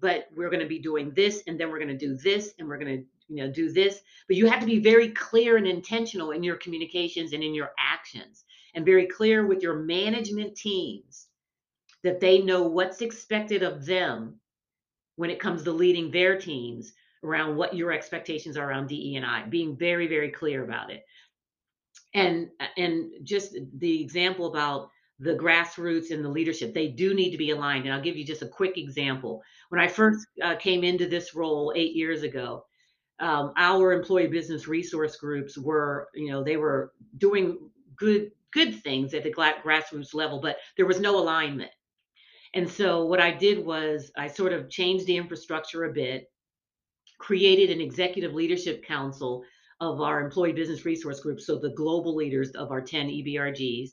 [0.01, 2.67] but we're going to be doing this, and then we're going to do this, and
[2.67, 4.01] we're going to you know do this.
[4.29, 7.73] But you have to be very clear and intentional in your communications and in your
[7.79, 8.45] actions,
[8.75, 11.29] and very clear with your management teams
[12.03, 14.41] that they know what's expected of them
[15.17, 19.27] when it comes to leading their teams around what your expectations are around DE and
[19.27, 21.05] I, being very, very clear about it.
[22.15, 27.39] And and just the example about the grassroots and the leadership, they do need to
[27.39, 27.85] be aligned.
[27.85, 29.43] And I'll give you just a quick example.
[29.69, 32.65] When I first uh, came into this role eight years ago,
[33.21, 39.15] um, our employee business resource groups were, you know, they were doing good good things
[39.15, 41.71] at the grassroots level, but there was no alignment.
[42.55, 46.31] And so what I did was I sort of changed the infrastructure a bit,
[47.23, 49.45] created an executive leadership council
[49.81, 53.91] of our employee business resource group, so the global leaders of our 10 EBRGs,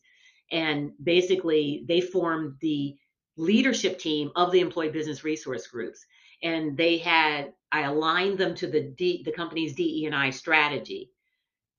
[0.51, 2.95] and basically they formed the
[3.37, 6.03] leadership team of the employee business resource groups.
[6.41, 11.11] And they had I aligned them to the D, the company's DE and I strategy,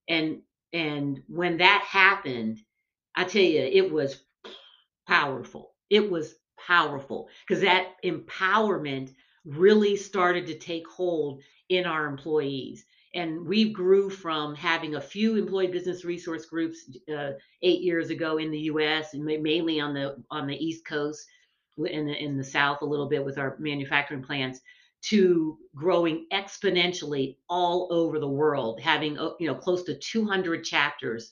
[0.07, 0.41] and
[0.71, 2.59] and when that happened,
[3.13, 4.23] I tell you, it was
[5.05, 5.73] powerful.
[5.89, 6.35] It was
[6.65, 9.11] powerful because that empowerment
[9.45, 12.85] really started to take hold in our employees.
[13.13, 17.31] And we grew from having a few employee business resource groups uh,
[17.61, 19.13] eight years ago in the U.S.
[19.13, 21.25] and mainly on the on the East Coast
[21.77, 24.61] in the, in the South a little bit with our manufacturing plants
[25.03, 31.31] to growing exponentially all over the world, having uh, you know close to 200 chapters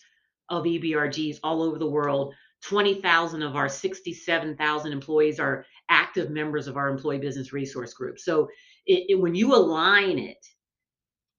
[0.49, 2.33] of EBRGs all over the world.
[2.61, 8.19] 20,000 of our 67,000 employees are active members of our employee business resource group.
[8.19, 8.47] So
[8.85, 10.45] it, it, when you align it,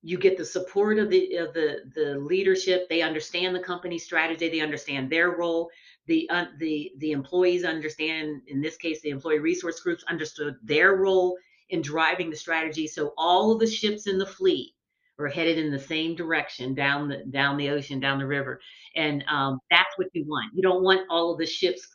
[0.03, 2.89] you get the support of the of the the leadership.
[2.89, 4.49] They understand the company strategy.
[4.49, 5.71] They understand their role
[6.11, 10.97] the uh, the the employees understand in this case the employee resource groups understood their
[10.97, 11.37] role
[11.71, 14.73] in driving the strategy so all of the ships in the fleet
[15.21, 18.61] are headed in the same direction down the down the ocean down the river
[18.97, 21.87] and um, that's what you want you don't want all of the ships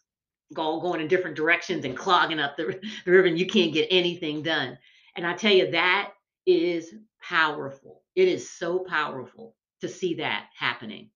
[0.58, 3.88] all going in different directions and clogging up the, the river and you can't get
[3.90, 4.78] anything done
[5.16, 6.12] and i tell you that
[6.46, 11.10] is powerful it is so powerful to see that happening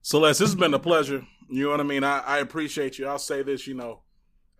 [0.00, 1.26] Celeste, this has been a pleasure.
[1.50, 2.02] You know what I mean?
[2.02, 3.06] I, I appreciate you.
[3.06, 4.00] I'll say this, you know,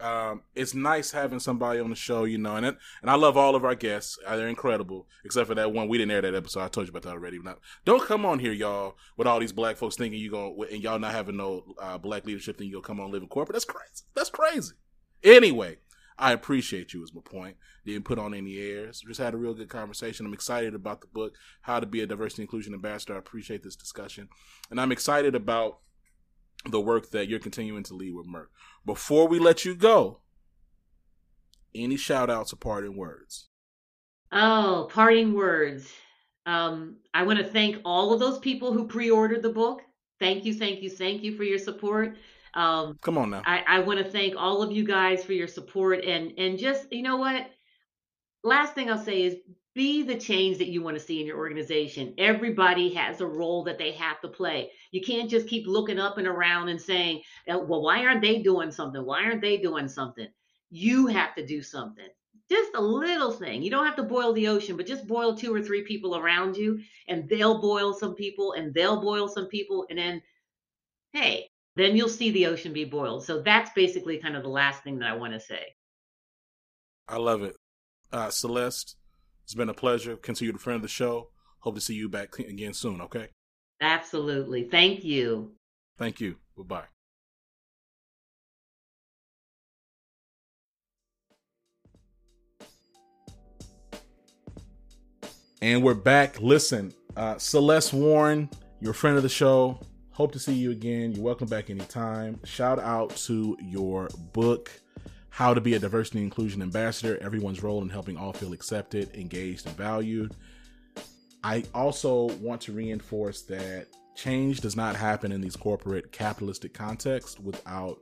[0.01, 3.36] um, it's nice having somebody on the show, you know, and it, and I love
[3.36, 4.18] all of our guests.
[4.24, 5.88] Uh, they're incredible, except for that one.
[5.88, 6.61] We didn't air that episode.
[6.61, 7.38] I told you about that already.
[7.38, 10.82] Not, don't come on here, y'all, with all these black folks thinking you go and
[10.82, 13.55] y'all not having no uh, black leadership, then you'll come on Living Corporate.
[13.55, 14.05] That's crazy.
[14.14, 14.74] That's crazy.
[15.24, 15.78] Anyway,
[16.16, 17.03] I appreciate you.
[17.03, 17.57] Is my point.
[17.84, 19.01] Didn't put on any airs.
[19.01, 20.26] Just had a real good conversation.
[20.26, 23.14] I'm excited about the book, How to Be a Diversity Inclusion Ambassador.
[23.14, 24.28] I appreciate this discussion,
[24.70, 25.78] and I'm excited about
[26.65, 28.47] the work that you're continuing to lead with Merck.
[28.85, 30.21] Before we let you go,
[31.75, 33.49] any shout outs or parting words?
[34.33, 35.93] Oh, parting words.
[36.47, 39.83] Um, I want to thank all of those people who pre ordered the book.
[40.19, 42.17] Thank you, thank you, thank you for your support.
[42.55, 43.43] Um, Come on now.
[43.45, 46.93] I, I want to thank all of you guys for your support and and just
[46.93, 47.51] you know what.
[48.45, 49.37] Last thing I'll say is
[49.79, 52.12] be the change that you want to see in your organization.
[52.18, 54.72] Everybody has a role that they have to play.
[54.91, 58.43] You can't just keep looking up and around and saying, uh, "Well, why aren't they
[58.43, 59.07] doing something?
[59.07, 60.26] Why aren't they doing something?"
[60.70, 62.09] You have to do something.
[62.51, 63.62] Just a little thing.
[63.62, 66.57] You don't have to boil the ocean, but just boil two or three people around
[66.57, 70.20] you, and they'll boil some people, and they'll boil some people, and then,
[71.12, 73.24] hey, then you'll see the ocean be boiled.
[73.24, 75.76] So that's basically kind of the last thing that I want to say.
[77.07, 77.55] I love it.
[78.11, 78.97] Uh, Celeste,
[79.49, 80.14] it's been a pleasure.
[80.14, 81.30] Continue to friend of the show.
[81.61, 83.28] Hope to see you back again soon, okay?
[83.80, 84.64] Absolutely.
[84.64, 85.53] Thank you.
[85.96, 86.36] Thank you.
[86.55, 86.84] Goodbye.
[95.62, 96.42] And we're back.
[96.42, 98.51] Listen, uh, Celeste Warren,
[98.82, 99.80] your friend of the show,
[100.18, 101.12] Hope to see you again.
[101.12, 102.40] You're welcome back anytime.
[102.42, 104.68] Shout out to your book,
[105.39, 109.68] How to Be a Diversity Inclusion Ambassador Everyone's Role in Helping All Feel Accepted, Engaged,
[109.68, 110.34] and Valued.
[111.45, 113.86] I also want to reinforce that
[114.16, 118.01] change does not happen in these corporate capitalistic contexts without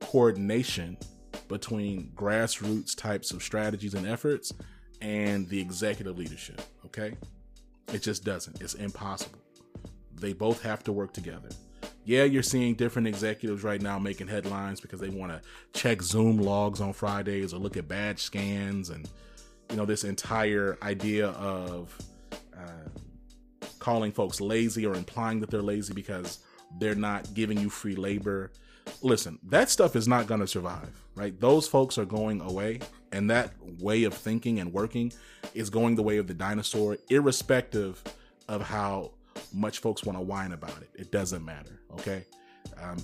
[0.00, 0.96] coordination
[1.46, 4.50] between grassroots types of strategies and efforts
[5.02, 6.62] and the executive leadership.
[6.86, 7.18] Okay?
[7.92, 8.62] It just doesn't.
[8.62, 9.40] It's impossible.
[10.14, 11.50] They both have to work together.
[12.06, 15.40] Yeah, you're seeing different executives right now making headlines because they want to
[15.78, 19.10] check Zoom logs on Fridays or look at badge scans and
[19.70, 21.98] you know this entire idea of
[22.56, 22.88] uh,
[23.80, 26.38] calling folks lazy or implying that they're lazy because
[26.78, 28.52] they're not giving you free labor.
[29.02, 31.38] Listen, that stuff is not going to survive, right?
[31.40, 32.78] Those folks are going away,
[33.10, 35.12] and that way of thinking and working
[35.54, 38.00] is going the way of the dinosaur, irrespective
[38.48, 39.10] of how
[39.52, 40.90] much folks want to whine about it.
[40.94, 41.80] It doesn't matter.
[41.92, 42.24] Okay.
[42.80, 42.96] Um,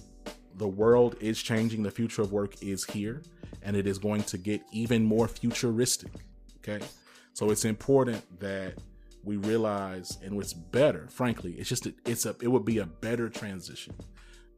[0.56, 1.82] the world is changing.
[1.82, 3.22] The future of work is here,
[3.62, 6.12] and it is going to get even more futuristic.
[6.58, 6.84] Okay.
[7.32, 8.74] So it's important that
[9.24, 12.86] we realize, and what's better, frankly, it's just, a, it's a, it would be a
[12.86, 13.94] better transition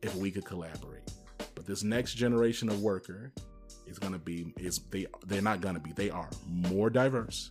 [0.02, 1.12] if we could collaborate.
[1.54, 3.32] But this next generation of worker
[3.86, 7.50] is going to be, is they, they're not going to be, they are more diverse,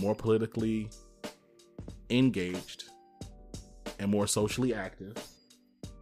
[0.00, 0.88] more politically
[2.10, 2.84] engaged,
[4.02, 5.14] and more socially active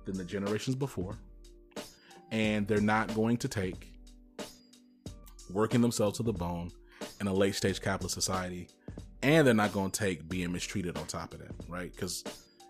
[0.07, 1.17] than the generations before.
[2.31, 3.93] And they're not going to take
[5.51, 6.71] working themselves to the bone
[7.21, 8.69] in a late stage capitalist society.
[9.23, 11.93] And they're not going to take being mistreated on top of that, right?
[11.93, 12.25] Because,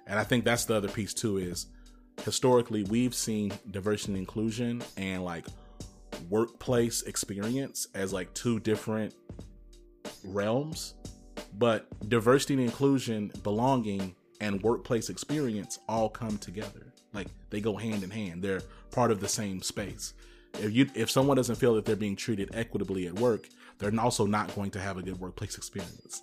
[0.08, 1.66] and I think that's the other piece too is
[2.24, 5.46] historically we've seen diversity and inclusion and like
[6.28, 9.14] workplace experience as like two different
[10.24, 10.94] realms
[11.56, 18.02] but diversity and inclusion belonging and workplace experience all come together like they go hand
[18.02, 20.14] in hand they're part of the same space
[20.58, 24.26] if you if someone doesn't feel that they're being treated equitably at work they're also
[24.26, 26.22] not going to have a good workplace experience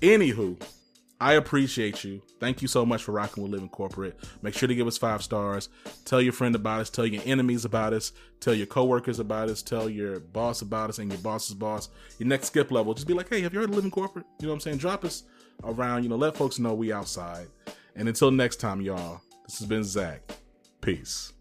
[0.00, 0.60] anywho
[1.22, 2.22] I appreciate you.
[2.38, 4.18] Thank you so much for rocking with Living Corporate.
[4.40, 5.68] Make sure to give us five stars.
[6.06, 6.88] Tell your friend about us.
[6.88, 8.12] Tell your enemies about us.
[8.40, 9.60] Tell your coworkers about us.
[9.60, 11.90] Tell your boss about us and your boss's boss.
[12.18, 14.24] Your next skip level, just be like, hey, have you heard of Living Corporate?
[14.40, 14.78] You know what I'm saying?
[14.78, 15.24] Drop us
[15.64, 16.02] around.
[16.02, 17.48] You know, let folks know we outside.
[17.96, 20.22] And until next time, y'all, this has been Zach.
[20.80, 21.32] Peace.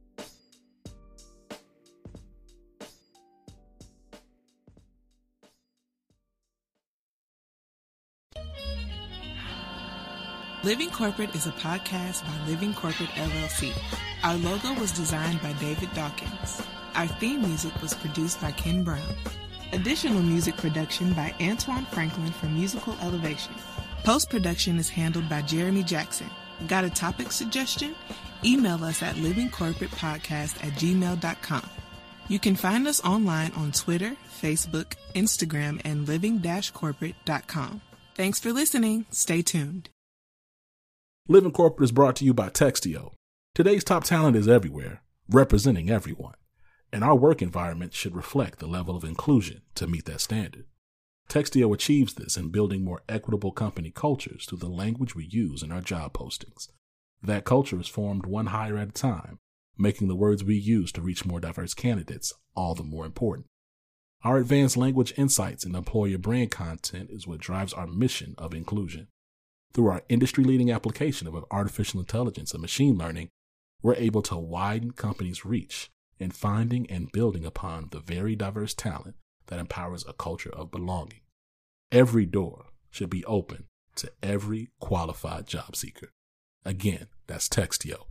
[10.62, 13.72] Living Corporate is a podcast by Living Corporate LLC.
[14.24, 16.62] Our logo was designed by David Dawkins.
[16.96, 19.16] Our theme music was produced by Ken Brown.
[19.72, 23.54] Additional music production by Antoine Franklin for Musical Elevation.
[24.04, 26.30] Post production is handled by Jeremy Jackson.
[26.68, 27.95] Got a topic suggestion?
[28.43, 31.70] Email us at livingcorporatepodcast at gmail.com.
[32.28, 37.82] You can find us online on Twitter, Facebook, Instagram, and living-corporate.com.
[38.16, 39.06] Thanks for listening.
[39.10, 39.89] Stay tuned.
[41.28, 43.14] Living Corporate is brought to you by Textio.
[43.56, 46.36] Today's top talent is everywhere, representing everyone,
[46.93, 50.66] and our work environment should reflect the level of inclusion to meet that standard.
[51.30, 55.72] Textio achieves this in building more equitable company cultures through the language we use in
[55.72, 56.70] our job postings.
[57.22, 59.38] That culture is formed one hire at a time,
[59.78, 63.46] making the words we use to reach more diverse candidates all the more important.
[64.24, 69.08] Our advanced language insights and employer brand content is what drives our mission of inclusion.
[69.74, 73.30] Through our industry leading application of artificial intelligence and machine learning,
[73.84, 79.16] we're able to widen companies' reach in finding and building upon the very diverse talent
[79.50, 81.22] that empowers a culture of belonging.
[81.91, 86.10] Every door should be open to every qualified job seeker.
[86.64, 88.06] Again, that's Textio.